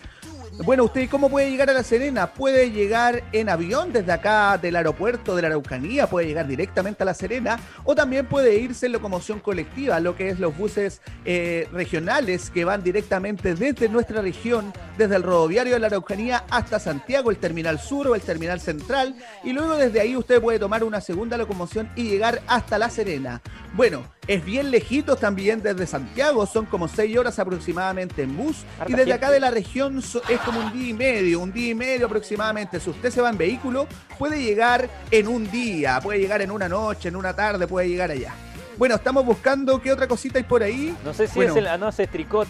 [0.59, 2.27] Bueno, ¿usted cómo puede llegar a La Serena?
[2.27, 7.07] Puede llegar en avión desde acá del aeropuerto de la Araucanía, puede llegar directamente a
[7.07, 11.67] La Serena, o también puede irse en locomoción colectiva, lo que es los buses eh,
[11.73, 17.31] regionales que van directamente desde nuestra región, desde el rodoviario de la Araucanía hasta Santiago,
[17.31, 21.01] el terminal sur o el terminal central, y luego desde ahí usted puede tomar una
[21.01, 23.41] segunda locomoción y llegar hasta La Serena.
[23.73, 28.93] Bueno, es bien lejitos también desde Santiago, son como seis horas aproximadamente en bus, y
[28.93, 32.05] desde acá de la región es como un día y medio, un día y medio
[32.05, 32.79] aproximadamente.
[32.79, 33.87] Si usted se va en vehículo,
[34.17, 38.11] puede llegar en un día, puede llegar en una noche, en una tarde, puede llegar
[38.11, 38.33] allá.
[38.77, 40.95] Bueno, estamos buscando qué otra cosita hay por ahí.
[41.03, 41.79] No sé si Bueno, es el.
[41.79, 42.47] No, es tricot.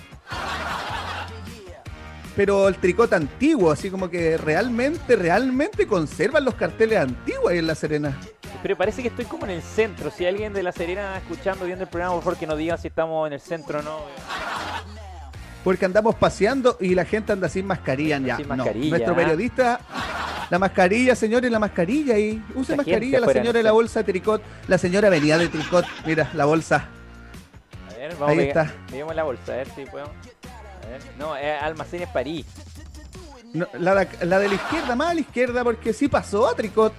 [2.36, 7.68] pero el tricot antiguo, así como que realmente, realmente conservan los carteles antiguos ahí en
[7.68, 8.18] La Serena.
[8.62, 10.10] Pero parece que estoy como en el centro.
[10.10, 12.88] Si alguien de La Serena escuchando, viendo el programa, por favor que nos diga si
[12.88, 14.00] estamos en el centro o no.
[15.64, 18.38] Porque andamos paseando y la gente anda sin mascarilla ya.
[18.38, 19.16] Sin No, mascarilla, Nuestro ¿ah?
[19.16, 19.80] periodista,
[20.50, 24.12] la mascarilla, señores, la mascarilla y use La mascarilla, la señora de la bolsa de
[24.12, 24.42] tricot.
[24.68, 26.88] La señora venía de tricot, mira, la bolsa.
[27.90, 28.74] A ver, vamos Ahí a está.
[28.92, 30.12] Veamos la bolsa, a ver si podemos.
[30.12, 31.02] A ver.
[31.18, 32.46] No, es Almacenes París.
[33.54, 36.56] No, la, de- la de la izquierda, más a la izquierda, porque sí pasó a
[36.56, 36.92] tricot.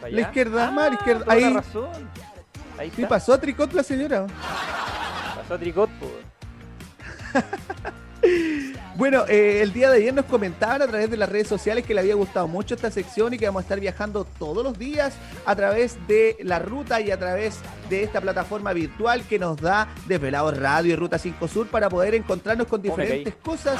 [0.00, 1.54] ¿Para La izquierda, más a la izquierda, toda la ahí.
[1.54, 2.10] razón.
[2.78, 4.26] Ahí Sí pasó a tricot la señora.
[5.34, 6.12] Pasó a tricot, pues.
[8.96, 11.92] Bueno, eh, el día de ayer nos comentaban a través de las redes sociales que
[11.92, 15.12] le había gustado mucho esta sección y que vamos a estar viajando todos los días
[15.44, 17.58] a través de la ruta y a través
[17.90, 22.14] de esta plataforma virtual que nos da Desvelado Radio y Ruta 5 Sur para poder
[22.14, 23.78] encontrarnos con diferentes cosas.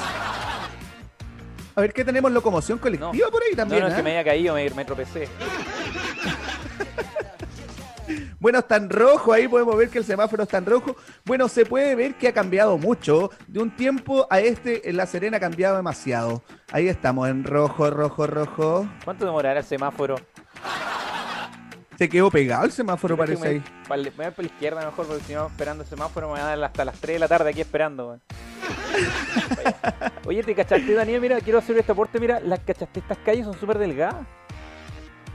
[1.74, 3.80] A ver qué tenemos locomoción colectiva por ahí No, también.
[3.82, 4.03] no, es que ¿ah?
[4.05, 5.28] me había caído, me, me tropecé.
[8.40, 10.96] Bueno, está en rojo, ahí podemos ver que el semáforo está en rojo.
[11.24, 13.30] Bueno, se puede ver que ha cambiado mucho.
[13.46, 16.42] De un tiempo a este, en La Serena ha cambiado demasiado.
[16.72, 18.88] Ahí estamos, en rojo, rojo, rojo.
[19.04, 20.16] ¿Cuánto demorará el semáforo?
[21.98, 23.62] Se quedó pegado el semáforo, parece me, ahí.
[23.88, 26.42] pa- me voy por la izquierda mejor porque si no esperando el semáforo me van
[26.42, 28.20] a dar hasta las 3 de la tarde aquí esperando.
[30.26, 31.20] Oye, ¿te cachaste, Daniel?
[31.22, 32.20] Mira, quiero hacer este aporte.
[32.20, 34.26] Mira, las cachaste, estas calles son súper delgadas,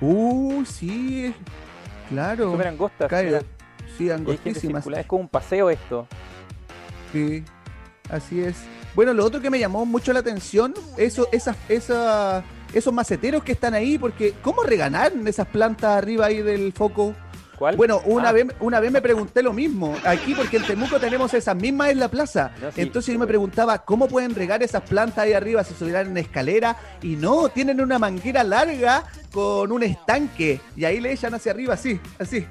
[0.03, 1.33] Uh, sí,
[2.11, 2.51] claro.
[2.51, 2.67] súper.
[3.09, 3.41] Cae- mira.
[3.97, 4.85] Sí, angostísimas.
[4.87, 6.07] Es como un paseo esto.
[7.11, 7.43] Sí,
[8.09, 8.55] así es.
[8.95, 12.43] Bueno, lo otro que me llamó mucho la atención, eso, esas, esa,
[12.73, 17.13] esos maceteros que están ahí, porque ¿cómo reganaron esas plantas arriba ahí del foco?
[17.57, 17.75] ¿Cuál?
[17.75, 19.95] Bueno, una, Ah, vez, una vez me pregunté lo mismo.
[20.05, 22.51] Aquí, porque en Temuco tenemos esas mismas en la plaza.
[22.61, 26.07] No, sí, Entonces yo me preguntaba, ¿cómo pueden regar esas plantas ahí arriba si subirán
[26.07, 26.75] en escalera?
[27.01, 30.59] Y no, tienen una manguera larga con un estanque.
[30.75, 32.45] Y ahí le echan hacia arriba, así, así.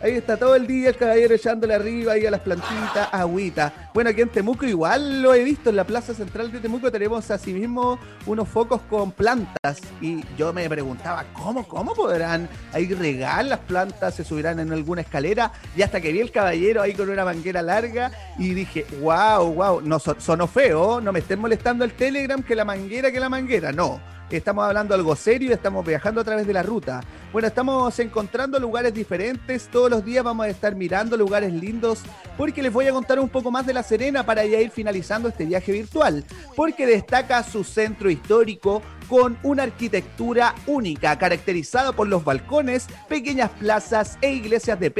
[0.00, 3.90] Ahí está todo el día el caballero echándole arriba ahí a las plantitas, agüita.
[3.92, 7.28] Bueno, aquí en Temuco igual lo he visto, en la plaza central de Temuco tenemos
[7.32, 9.80] así mismo unos focos con plantas.
[10.00, 14.14] Y yo me preguntaba, ¿cómo, cómo podrán ahí regar las plantas?
[14.14, 15.50] ¿Se subirán en alguna escalera?
[15.76, 19.80] Y hasta que vi el caballero ahí con una manguera larga y dije, wow, wow,
[19.80, 23.28] no so- sonó feo, no me estén molestando el Telegram que la manguera que la
[23.28, 24.00] manguera, no.
[24.30, 27.00] Estamos hablando algo serio, estamos viajando a través de la ruta.
[27.32, 32.00] Bueno, estamos encontrando lugares diferentes, todos los días vamos a estar mirando lugares lindos,
[32.36, 35.30] porque les voy a contar un poco más de La Serena para ya ir finalizando
[35.30, 36.24] este viaje virtual,
[36.54, 44.18] porque destaca su centro histórico con una arquitectura única, caracterizada por los balcones, pequeñas plazas
[44.20, 44.90] e iglesias de,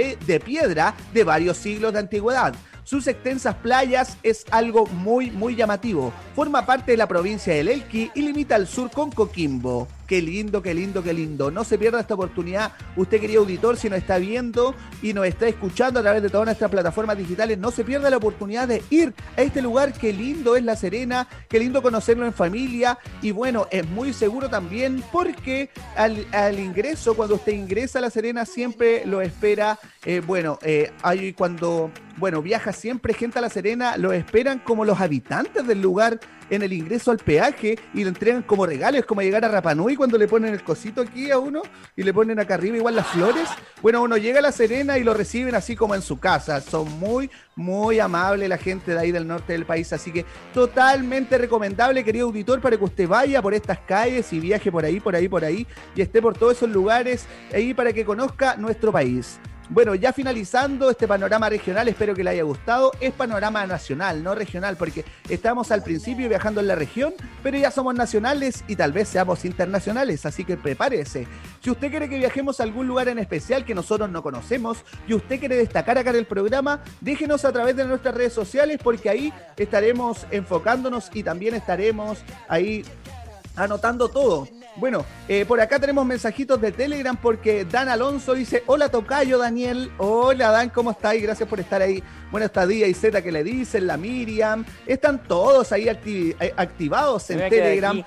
[0.41, 2.55] piedra de varios siglos de antigüedad.
[2.89, 6.11] Sus extensas playas es algo muy, muy llamativo.
[6.34, 9.86] Forma parte de la provincia del Elqui y limita al sur con Coquimbo.
[10.07, 11.51] Qué lindo, qué lindo, qué lindo.
[11.51, 12.72] No se pierda esta oportunidad.
[12.97, 16.47] Usted, querido auditor, si nos está viendo y nos está escuchando a través de todas
[16.47, 19.93] nuestras plataformas digitales, no se pierda la oportunidad de ir a este lugar.
[19.93, 22.99] Qué lindo es La Serena, qué lindo conocerlo en familia.
[23.20, 28.09] Y bueno, es muy seguro también porque al, al ingreso, cuando usted ingresa a La
[28.09, 29.78] Serena, siempre lo espera.
[30.07, 34.84] eh, bueno, eh, hay cuando bueno, viaja siempre gente a La Serena, lo esperan como
[34.84, 36.18] los habitantes del lugar
[36.50, 40.18] en el ingreso al peaje y le entregan como regalos, como llegar a Rapanui cuando
[40.18, 41.62] le ponen el cosito aquí a uno
[41.94, 43.48] y le ponen acá arriba igual las flores.
[43.82, 46.60] Bueno, uno llega a La Serena y lo reciben así como en su casa.
[46.60, 51.38] Son muy, muy amables la gente de ahí del norte del país, así que totalmente
[51.38, 55.14] recomendable, querido auditor, para que usted vaya por estas calles y viaje por ahí, por
[55.14, 59.38] ahí, por ahí y esté por todos esos lugares ahí para que conozca nuestro país.
[59.70, 62.90] Bueno, ya finalizando este panorama regional, espero que le haya gustado.
[63.00, 67.12] Es panorama nacional, no regional, porque estamos al principio viajando en la región,
[67.42, 71.26] pero ya somos nacionales y tal vez seamos internacionales, así que prepárese.
[71.60, 75.12] Si usted quiere que viajemos a algún lugar en especial que nosotros no conocemos y
[75.12, 79.10] usted quiere destacar acá en el programa, déjenos a través de nuestras redes sociales, porque
[79.10, 82.86] ahí estaremos enfocándonos y también estaremos ahí
[83.54, 84.48] anotando todo.
[84.79, 89.91] Bueno, eh, por acá tenemos mensajitos de Telegram porque Dan Alonso dice, hola Tocayo Daniel,
[89.99, 91.20] hola Dan, ¿cómo estáis?
[91.20, 92.03] Gracias por estar ahí.
[92.31, 97.29] Bueno, está Día y Z que le dicen, la Miriam, están todos ahí eh, activados
[97.31, 98.05] en Telegram.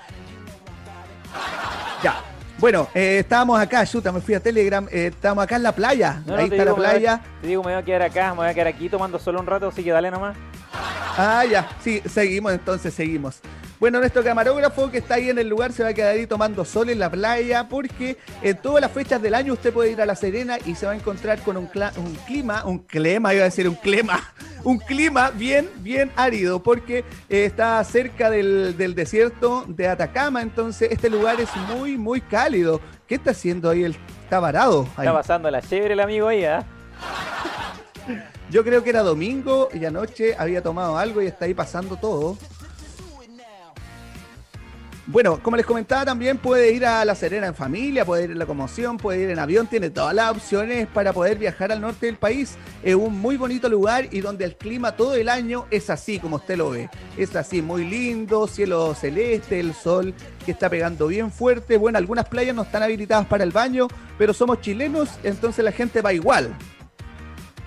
[2.01, 2.30] Ya.
[2.61, 6.21] Bueno, eh, estábamos acá, chuta, me fui a Telegram, eh, estamos acá en la playa,
[6.27, 7.21] No, no, ahí está la me a- playa.
[7.41, 9.47] Te digo, me voy a quedar acá, me voy a quedar aquí tomando solo un
[9.47, 10.37] rato, así que dale nomás.
[11.17, 13.39] Ah, ya, sí, seguimos entonces, seguimos.
[13.79, 16.63] Bueno, nuestro camarógrafo que está ahí en el lugar se va a quedar ahí tomando
[16.63, 20.05] sol en la playa porque en todas las fechas del año usted puede ir a
[20.05, 23.41] La Serena y se va a encontrar con un, cla- un clima, un clima, iba
[23.41, 24.19] a decir un clima,
[24.63, 30.89] un clima bien, bien árido porque eh, está cerca del, del desierto de Atacama, entonces
[30.91, 32.50] este lugar es muy, muy cálido.
[33.07, 33.83] ¿Qué está haciendo ahí?
[33.83, 34.81] El, está varado.
[34.97, 35.07] ahí.
[35.07, 36.65] Está pasando la chévere el amigo ahí, ¿ah?
[38.49, 42.37] Yo creo que era domingo y anoche había tomado algo y está ahí pasando todo.
[45.11, 48.39] Bueno, como les comentaba también puede ir a La Serena en familia, puede ir en
[48.39, 52.05] la locomoción, puede ir en avión, tiene todas las opciones para poder viajar al norte
[52.05, 52.55] del país.
[52.81, 56.37] Es un muy bonito lugar y donde el clima todo el año es así como
[56.37, 56.89] usted lo ve.
[57.17, 60.13] Es así, muy lindo, cielo celeste, el sol
[60.45, 61.75] que está pegando bien fuerte.
[61.75, 66.01] Bueno, algunas playas no están habilitadas para el baño, pero somos chilenos, entonces la gente
[66.01, 66.55] va igual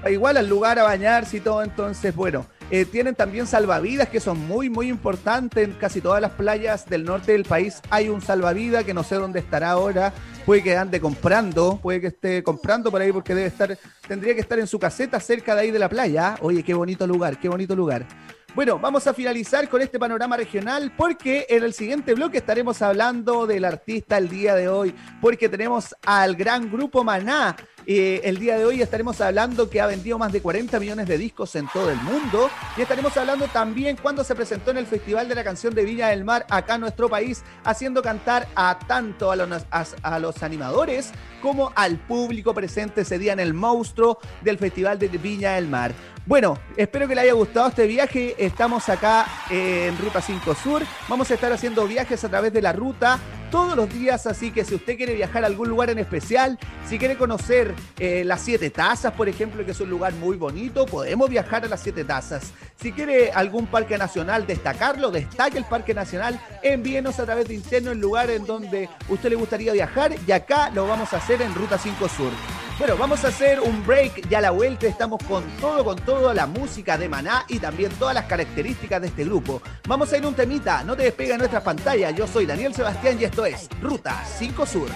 [0.05, 4.21] va igual al lugar a bañarse y todo, entonces bueno, eh, tienen también salvavidas que
[4.21, 5.69] son muy muy importantes.
[5.69, 9.17] En casi todas las playas del norte del país hay un salvavidas que no sé
[9.17, 10.12] dónde estará ahora,
[10.47, 14.41] puede que ande comprando, puede que esté comprando por ahí porque debe estar, tendría que
[14.41, 17.49] estar en su caseta cerca de ahí de la playa, oye qué bonito lugar, qué
[17.49, 18.07] bonito lugar.
[18.55, 23.49] Bueno, vamos a finalizar con este panorama regional porque en el siguiente bloque estaremos hablando
[23.49, 27.57] del artista el día de hoy, porque tenemos al gran grupo Maná.
[27.87, 31.19] Eh, el día de hoy estaremos hablando que ha vendido más de 40 millones de
[31.19, 32.49] discos en todo el mundo
[32.79, 36.09] y estaremos hablando también cuando se presentó en el Festival de la Canción de Viña
[36.09, 40.43] del Mar acá en nuestro país, haciendo cantar a tanto a los, a- a los
[40.45, 41.11] animadores
[41.43, 45.93] como al público presente ese día en el monstruo del Festival de Viña del Mar.
[46.27, 48.35] Bueno, espero que le haya gustado este viaje.
[48.39, 50.83] Estamos acá en Ruta 5 Sur.
[51.07, 53.18] Vamos a estar haciendo viajes a través de la ruta
[53.55, 56.99] todos los días, así que si usted quiere viajar a algún lugar en especial, si
[56.99, 61.31] quiere conocer eh, las siete tazas, por ejemplo, que es un lugar muy bonito, podemos
[61.31, 62.53] viajar a las siete tazas.
[62.83, 67.93] Si quiere algún parque nacional destacarlo, destaque el parque nacional, envíenos a través de interno
[67.93, 71.55] el lugar en donde usted le gustaría viajar y acá lo vamos a hacer en
[71.55, 72.33] Ruta 5 Sur.
[72.77, 74.89] Bueno, vamos a hacer un break ya a la vuelta.
[74.89, 79.07] Estamos con todo, con todo, la música de Maná y también todas las características de
[79.07, 79.63] este grupo.
[79.87, 82.13] Vamos a ir un temita, no te despegue en nuestras pantallas.
[82.17, 84.88] Yo soy Daniel Sebastián y esto es Ruta 5 Sur.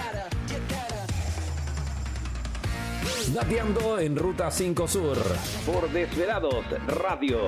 [3.33, 5.17] Dateando en Ruta 5 Sur.
[5.65, 7.39] Por Desvelados Radio.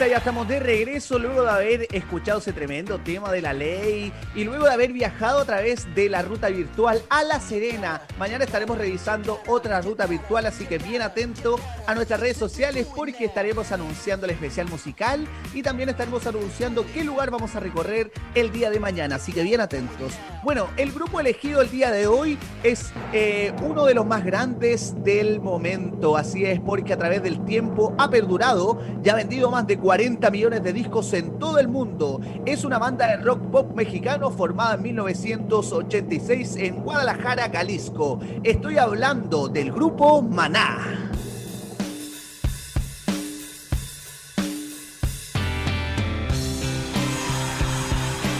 [0.00, 4.12] Vuelta, ya estamos de regreso luego de haber escuchado ese tremendo tema de la ley
[4.34, 8.00] y luego de haber viajado a través de la ruta virtual a La Serena.
[8.18, 13.26] Mañana estaremos revisando otra ruta virtual, así que bien atento a nuestras redes sociales porque
[13.26, 18.52] estaremos anunciando el especial musical y también estaremos anunciando qué lugar vamos a recorrer el
[18.52, 20.14] día de mañana, así que bien atentos.
[20.42, 24.94] Bueno, el grupo elegido el día de hoy es eh, uno de los más grandes
[25.04, 28.80] del momento, así es porque a través del tiempo ha perdurado
[29.10, 29.89] ha vendido más de 40
[30.30, 32.20] millones de discos en todo el mundo.
[32.46, 38.20] Es una banda de rock pop mexicano formada en 1986 en Guadalajara, Jalisco.
[38.44, 41.08] Estoy hablando del grupo Maná.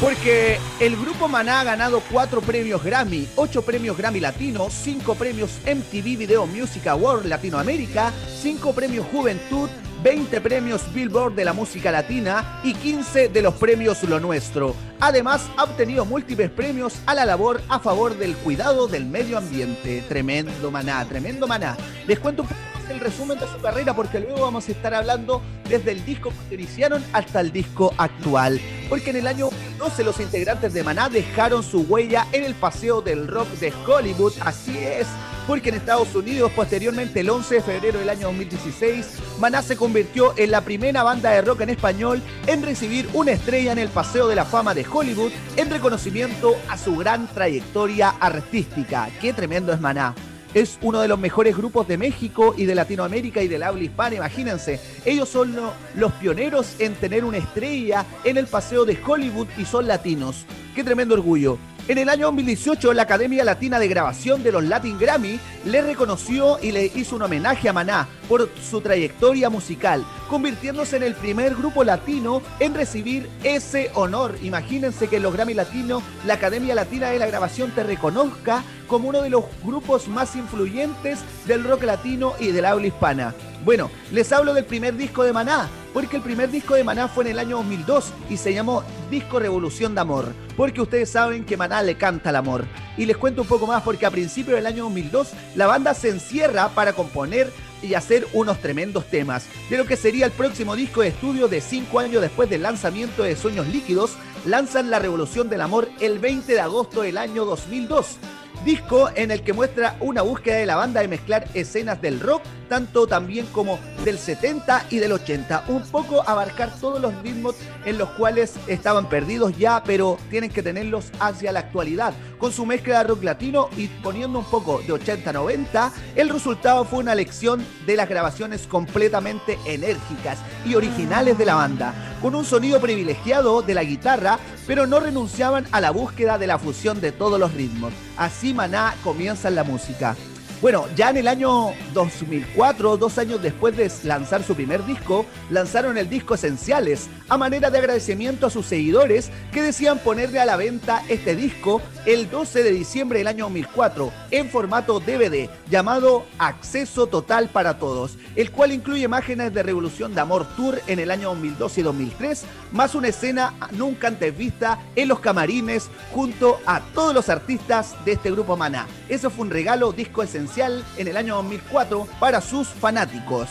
[0.01, 5.59] Porque el grupo Maná ha ganado cuatro premios Grammy, ocho premios Grammy Latino, cinco premios
[5.67, 9.69] MTV Video Music Award Latinoamérica, cinco premios Juventud,
[10.03, 14.75] 20 premios Billboard de la música latina y 15 de los premios Lo Nuestro.
[14.99, 20.03] Además, ha obtenido múltiples premios a la labor a favor del cuidado del medio ambiente.
[20.09, 21.77] Tremendo maná, tremendo maná.
[22.07, 25.43] Les cuento un poco el resumen de su carrera porque luego vamos a estar hablando
[25.69, 28.61] desde el disco que iniciaron hasta el disco actual.
[28.89, 33.01] Porque en el año 12 los integrantes de Maná dejaron su huella en el paseo
[33.01, 34.33] del rock de Hollywood.
[34.41, 35.07] Así es,
[35.47, 40.35] porque en Estados Unidos, posteriormente el 11 de febrero del año 2016, Maná se convirtió
[40.37, 44.29] en la primera banda de rock en español en recibir una estrella en el Paseo
[44.29, 49.09] de la Fama de Hollywood en reconocimiento a su gran trayectoria artística.
[49.21, 50.15] Qué tremendo es Maná
[50.55, 54.17] es uno de los mejores grupos de México y de Latinoamérica y del habla hispana,
[54.17, 54.81] imagínense.
[55.05, 55.57] Ellos son
[55.95, 60.45] los pioneros en tener una estrella en el paseo de Hollywood y son latinos.
[60.75, 61.59] Qué tremendo orgullo.
[61.89, 66.59] En el año 2018, la Academia Latina de Grabación de los Latin Grammy le reconoció
[66.63, 71.57] y le hizo un homenaje a Maná por su trayectoria musical, convirtiéndose en el primer
[71.57, 74.37] grupo latino en recibir ese honor.
[74.41, 79.23] Imagínense que los Grammy Latinos, la Academia Latina de la Grabación te reconozca como uno
[79.23, 83.35] de los grupos más influyentes del rock latino y del habla hispana.
[83.65, 87.25] Bueno, les hablo del primer disco de Maná, porque el primer disco de Maná fue
[87.25, 91.57] en el año 2002 y se llamó Disco Revolución de Amor, porque ustedes saben que
[91.57, 92.65] Maná le canta el amor.
[92.97, 96.11] Y les cuento un poco más porque a principios del año 2002 la banda se
[96.11, 97.53] encierra para componer
[97.83, 99.47] y hacer unos tremendos temas.
[99.69, 103.23] De lo que sería el próximo disco de estudio de cinco años después del lanzamiento
[103.23, 104.13] de Sueños Líquidos,
[104.45, 108.19] lanzan La Revolución del Amor el 20 de agosto del año 2002
[108.65, 112.43] disco en el que muestra una búsqueda de la banda de mezclar escenas del rock,
[112.69, 117.99] tanto también como del 70 y del 80, un poco abarcar todos los ritmos en
[117.99, 122.15] los cuales estaban perdidos ya, pero tienen que tenerlos hacia la actualidad.
[122.39, 127.01] Con su mezcla de rock latino y poniendo un poco de 80-90, el resultado fue
[127.01, 132.81] una lección de las grabaciones completamente enérgicas y originales de la banda, con un sonido
[132.81, 137.41] privilegiado de la guitarra, pero no renunciaban a la búsqueda de la fusión de todos
[137.41, 137.93] los ritmos.
[138.21, 140.15] Así Maná comienza en la música.
[140.61, 145.97] Bueno, ya en el año 2004, dos años después de lanzar su primer disco, lanzaron
[145.97, 150.57] el disco Esenciales, a manera de agradecimiento a sus seguidores que decían ponerle a la
[150.57, 157.07] venta este disco el 12 de diciembre del año 2004 en formato DVD llamado Acceso
[157.07, 161.31] Total para Todos, el cual incluye imágenes de Revolución de Amor Tour en el año
[161.31, 167.15] 2002 y 2003, más una escena nunca antes vista en los camarines junto a todos
[167.15, 168.87] los artistas de este grupo Maná.
[169.09, 173.49] Eso fue un regalo disco esencial en el año 2004 para sus fanáticos.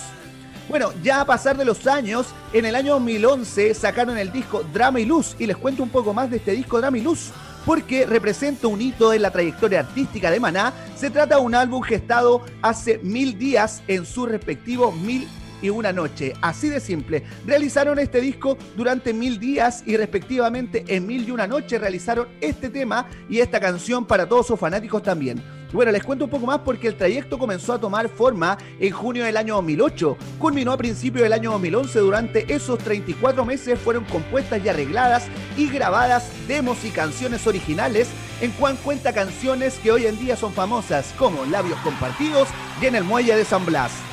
[0.67, 4.99] Bueno, ya a pasar de los años, en el año 2011 sacaron el disco Drama
[4.99, 7.31] y Luz y les cuento un poco más de este disco Drama y Luz
[7.65, 10.73] porque representa un hito en la trayectoria artística de Maná.
[10.95, 15.27] Se trata de un álbum gestado hace mil días en su respectivo mil
[15.61, 16.33] y una noche.
[16.41, 17.23] Así de simple.
[17.45, 22.69] Realizaron este disco durante mil días y respectivamente en mil y una noche realizaron este
[22.69, 25.58] tema y esta canción para todos sus fanáticos también.
[25.71, 29.23] Bueno, les cuento un poco más porque el trayecto comenzó a tomar forma en junio
[29.23, 30.17] del año 2008.
[30.39, 31.99] Culminó a principios del año 2011.
[31.99, 38.09] Durante esos 34 meses fueron compuestas y arregladas y grabadas demos y canciones originales,
[38.41, 42.47] en cual cuenta canciones que hoy en día son famosas como Labios Compartidos
[42.81, 44.08] y En el Muelle de San Blas.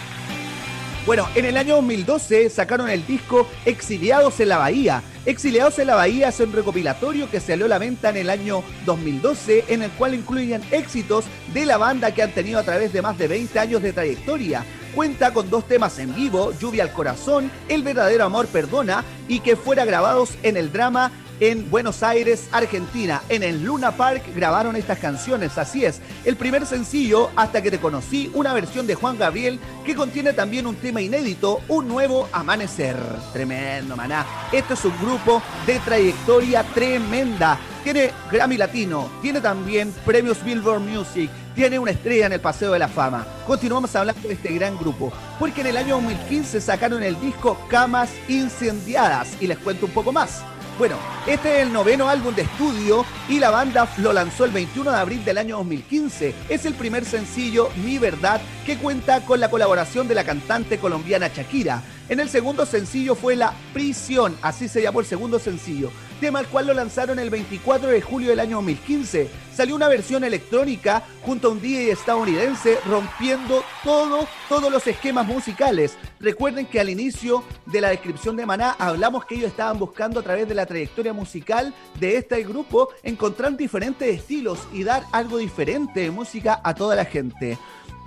[1.07, 5.04] Bueno, en el año 2012 sacaron el disco Exiliados en la Bahía.
[5.24, 8.64] Exiliados en la Bahía es un recopilatorio que salió a la venta en el año
[8.86, 13.02] 2012, en el cual incluyen éxitos de la banda que han tenido a través de
[13.02, 14.64] más de 20 años de trayectoria.
[14.96, 19.54] Cuenta con dos temas en vivo, Lluvia al Corazón, El verdadero amor perdona, y que
[19.54, 23.22] fuera grabados en el drama en Buenos Aires, Argentina.
[23.28, 26.01] En el Luna Park grabaron estas canciones, así es.
[26.24, 30.66] El primer sencillo, Hasta que te conocí, una versión de Juan Gabriel que contiene también
[30.66, 32.97] un tema inédito, Un nuevo amanecer.
[33.32, 34.26] Tremendo, maná.
[34.53, 37.59] Este es un grupo de trayectoria tremenda.
[37.84, 42.80] Tiene Grammy Latino, tiene también premios Billboard Music, tiene una estrella en el Paseo de
[42.80, 43.24] la Fama.
[43.47, 48.11] Continuamos hablando de este gran grupo, porque en el año 2015 sacaron el disco Camas
[48.28, 50.43] Incendiadas y les cuento un poco más.
[50.79, 54.91] Bueno, este es el noveno álbum de estudio y la banda lo lanzó el 21
[54.91, 56.35] de abril del año 2015.
[56.51, 61.29] Es el primer sencillo, Mi Verdad, que cuenta con la colaboración de la cantante colombiana
[61.29, 61.83] Shakira.
[62.11, 66.47] En el segundo sencillo fue La Prisión, así se llamó el segundo sencillo, tema al
[66.47, 69.29] cual lo lanzaron el 24 de julio del año 2015.
[69.55, 75.97] Salió una versión electrónica junto a un DJ estadounidense rompiendo todo, todos los esquemas musicales.
[76.21, 80.23] Recuerden que al inicio de la descripción de Maná hablamos que ellos estaban buscando a
[80.23, 86.01] través de la trayectoria musical de este grupo encontrar diferentes estilos y dar algo diferente
[86.01, 87.59] de música a toda la gente.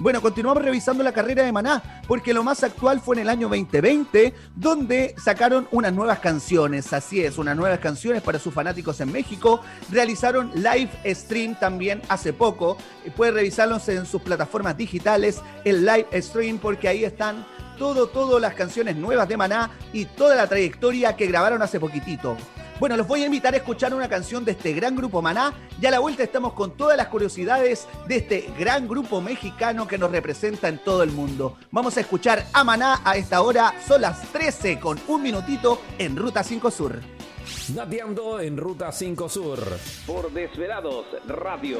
[0.01, 3.49] Bueno, continuamos revisando la carrera de Maná, porque lo más actual fue en el año
[3.49, 6.93] 2020, donde sacaron unas nuevas canciones.
[6.93, 9.59] Así es, unas nuevas canciones para sus fanáticos en México.
[9.91, 12.77] Realizaron live stream también hace poco.
[13.17, 17.45] Puedes revisarlos en sus plataformas digitales, el live stream, porque ahí están
[17.79, 22.37] todo, todas las canciones nuevas de Maná y toda la trayectoria que grabaron hace poquitito.
[22.79, 25.53] Bueno, los voy a invitar a escuchar una canción de este gran grupo Maná.
[25.81, 29.97] Y a la vuelta estamos con todas las curiosidades de este gran grupo mexicano que
[29.97, 31.57] nos representa en todo el mundo.
[31.71, 33.73] Vamos a escuchar a Maná a esta hora.
[33.85, 36.99] Son las 13 con un minutito en Ruta 5 Sur.
[37.75, 39.59] Nateando en Ruta 5 Sur.
[40.05, 41.79] Por Desvelados Radio.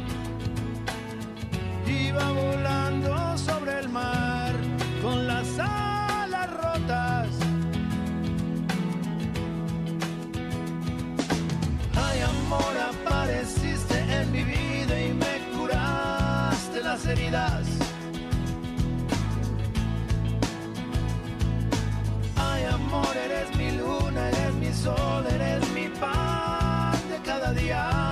[1.91, 4.53] Iba volando sobre el mar
[5.01, 7.27] con las alas rotas.
[11.95, 17.67] Ay, amor, apareciste en mi vida y me curaste las heridas.
[22.37, 28.10] Ay, amor, eres mi luna, eres mi sol, eres mi pan de cada día.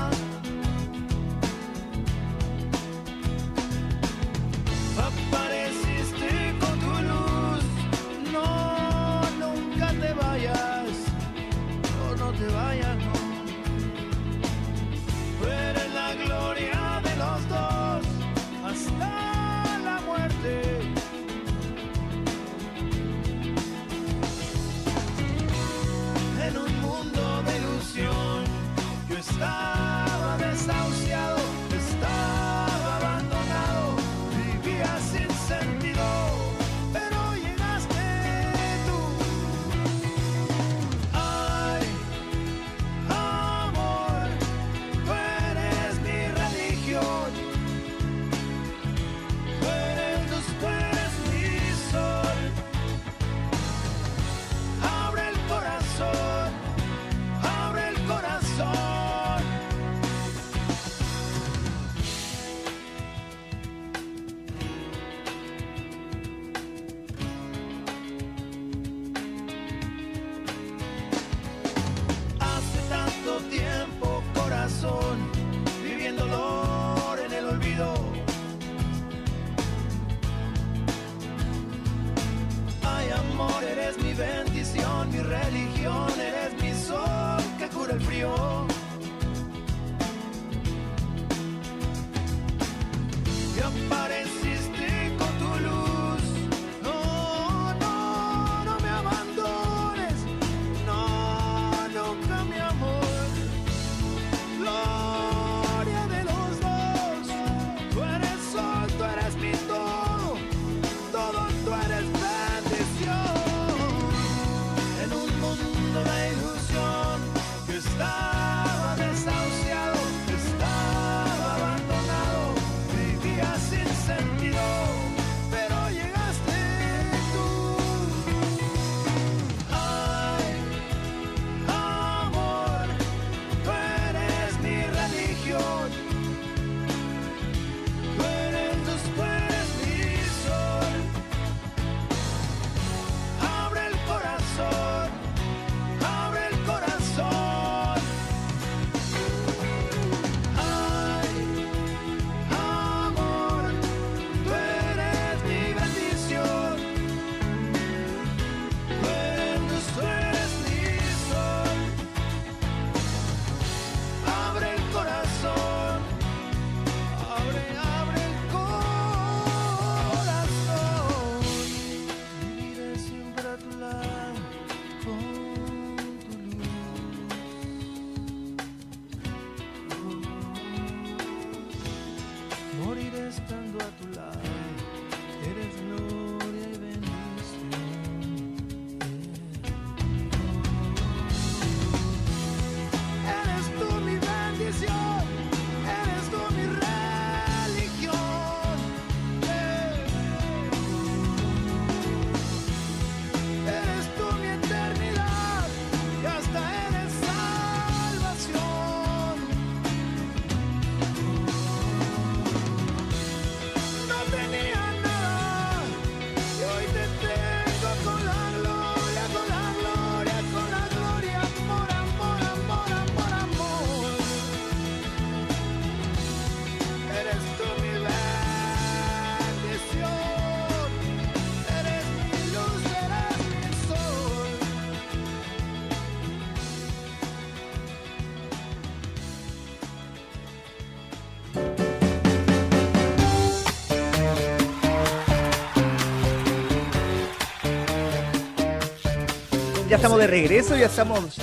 [249.99, 251.37] Estamos de regreso, ya estamos.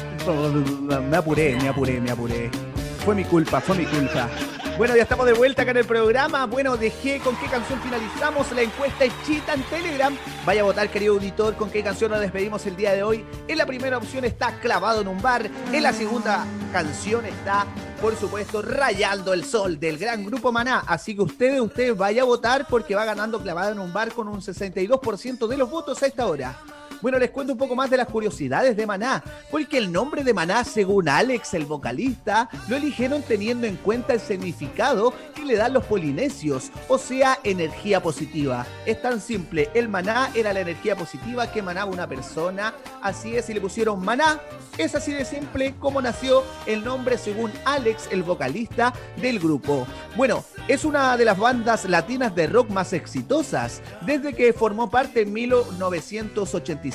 [1.10, 2.50] Me apuré, me apuré, me apuré.
[3.04, 4.30] Fue mi culpa, fue mi culpa.
[4.78, 6.46] Bueno, ya estamos de vuelta acá en el programa.
[6.46, 10.16] Bueno, dejé con qué canción finalizamos la encuesta Chita en Telegram.
[10.46, 13.26] Vaya a votar, querido auditor, con qué canción nos despedimos el día de hoy.
[13.46, 15.50] En la primera opción está Clavado en un bar.
[15.70, 17.66] En la segunda canción está,
[18.00, 20.82] por supuesto, Rayando el Sol del gran grupo Maná.
[20.86, 24.28] Así que ustedes, ustedes vaya a votar porque va ganando Clavado en un bar con
[24.28, 26.58] un 62% de los votos a esta hora.
[27.06, 30.34] Bueno, les cuento un poco más de las curiosidades de Maná, porque el nombre de
[30.34, 35.72] Maná, según Alex, el vocalista, lo eligieron teniendo en cuenta el significado que le dan
[35.72, 38.66] los polinesios, o sea, energía positiva.
[38.86, 43.48] Es tan simple, el Maná era la energía positiva que emanaba una persona, así es,
[43.50, 44.40] y le pusieron Maná.
[44.76, 48.92] Es así de simple como nació el nombre según Alex, el vocalista
[49.22, 49.86] del grupo.
[50.16, 53.80] Bueno, es una de las bandas latinas de rock más exitosas.
[54.04, 55.32] Desde que formó parte en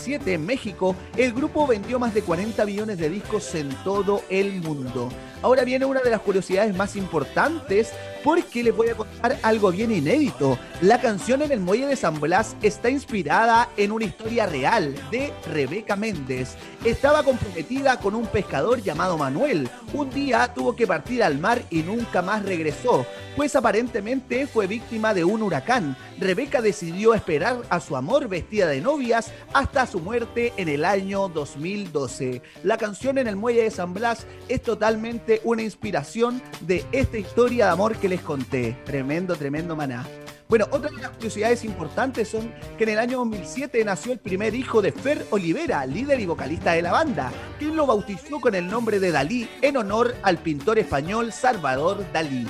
[0.08, 4.62] 1987 en México, el grupo vendió más de 40 millones de discos en todo el
[4.62, 5.10] mundo.
[5.42, 7.92] Ahora viene una de las curiosidades más importantes
[8.24, 10.60] porque les voy a contar algo bien inédito.
[10.82, 15.34] La canción en el Muelle de San Blas está inspirada en una historia real de
[15.52, 16.56] Rebeca Méndez.
[16.86, 19.70] Estaba comprometida con un pescador llamado Manuel.
[19.94, 25.16] Un día tuvo que partir al mar y nunca más regresó, pues aparentemente fue víctima
[25.16, 25.98] de un huracán.
[26.20, 31.28] Rebeca decidió esperar a su amor vestida de novias hasta su muerte en el año
[31.28, 32.42] 2012.
[32.64, 37.66] La canción en el Muelle de San Blas es totalmente una inspiración de esta historia
[37.66, 38.78] de amor que les conté.
[38.86, 40.06] Tremendo, tremendo maná.
[40.52, 44.54] Bueno, otra de las curiosidades importantes son que en el año 2007 nació el primer
[44.54, 48.68] hijo de Fer Olivera, líder y vocalista de la banda, quien lo bautizó con el
[48.68, 52.46] nombre de Dalí en honor al pintor español Salvador Dalí.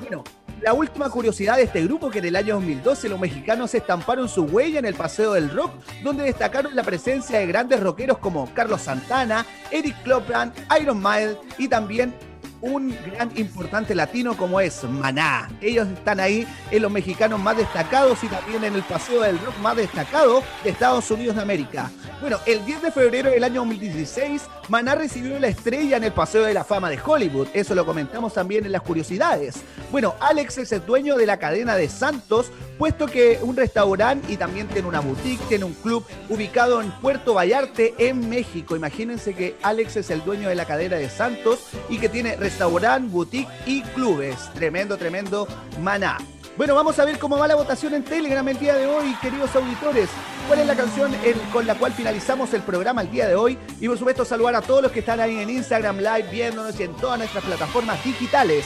[0.00, 0.24] Bueno,
[0.62, 4.44] la última curiosidad de este grupo que en el año 2012 los mexicanos estamparon su
[4.44, 8.82] huella en el Paseo del Rock, donde destacaron la presencia de grandes rockeros como Carlos
[8.82, 12.14] Santana, Eric Clapton, Iron Maiden y también
[12.60, 15.48] un gran importante latino como es Maná.
[15.60, 19.58] Ellos están ahí en los mexicanos más destacados y también en el paseo del rock
[19.58, 21.90] más destacado de Estados Unidos de América.
[22.20, 26.44] Bueno, el 10 de febrero del año 2016, Maná recibió la estrella en el Paseo
[26.44, 27.48] de la Fama de Hollywood.
[27.52, 29.56] Eso lo comentamos también en las curiosidades.
[29.92, 34.36] Bueno, Alex es el dueño de la cadena de Santos, puesto que un restaurante y
[34.36, 38.76] también tiene una boutique, tiene un club ubicado en Puerto Vallarta, en México.
[38.76, 43.10] Imagínense que Alex es el dueño de la cadena de Santos y que tiene restaurante,
[43.10, 44.36] boutique y clubes.
[44.54, 45.46] Tremendo, tremendo
[45.80, 46.18] Maná.
[46.56, 49.54] Bueno, vamos a ver cómo va la votación en Telegram el día de hoy, queridos
[49.54, 50.08] auditores.
[50.48, 51.12] ¿Cuál es la canción
[51.52, 53.58] con la cual finalizamos el programa el día de hoy?
[53.78, 56.84] Y por supuesto saludar a todos los que están ahí en Instagram Live viéndonos y
[56.84, 58.64] en todas nuestras plataformas digitales.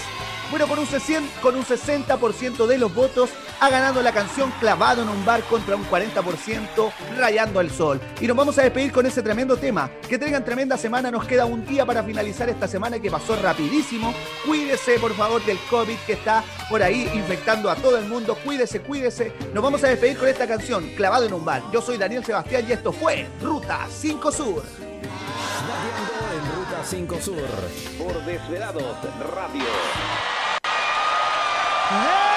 [0.51, 3.31] Bueno, con un, 60, con un 60% de los votos
[3.61, 8.01] ha ganado la canción Clavado en un bar contra un 40% Rayando el Sol.
[8.21, 9.89] Y nos vamos a despedir con ese tremendo tema.
[10.09, 11.13] Que tengan tremenda semana.
[11.13, 14.13] Nos queda un día para finalizar esta semana que pasó rapidísimo.
[14.45, 18.37] Cuídese, por favor, del COVID que está por ahí infectando a todo el mundo.
[18.45, 19.33] Cuídese, cuídese.
[19.55, 21.63] Nos vamos a despedir con esta canción, Clavado en un bar.
[21.73, 24.65] Yo soy Daniel Sebastián y esto fue Ruta 5 Sur.
[25.69, 28.05] Navegando en Ruta 5 Sur.
[28.05, 28.97] Por Desvelados
[29.33, 30.40] Radio.
[31.91, 32.30] Latinoamérica.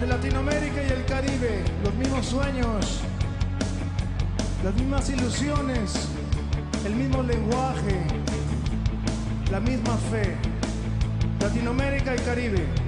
[0.00, 3.00] De Latinoamérica y el Caribe, los mismos sueños,
[4.62, 6.08] las mismas ilusiones,
[6.84, 8.02] el mismo lenguaje,
[9.50, 10.36] la misma fe.
[11.40, 12.87] Latinoamérica y Caribe.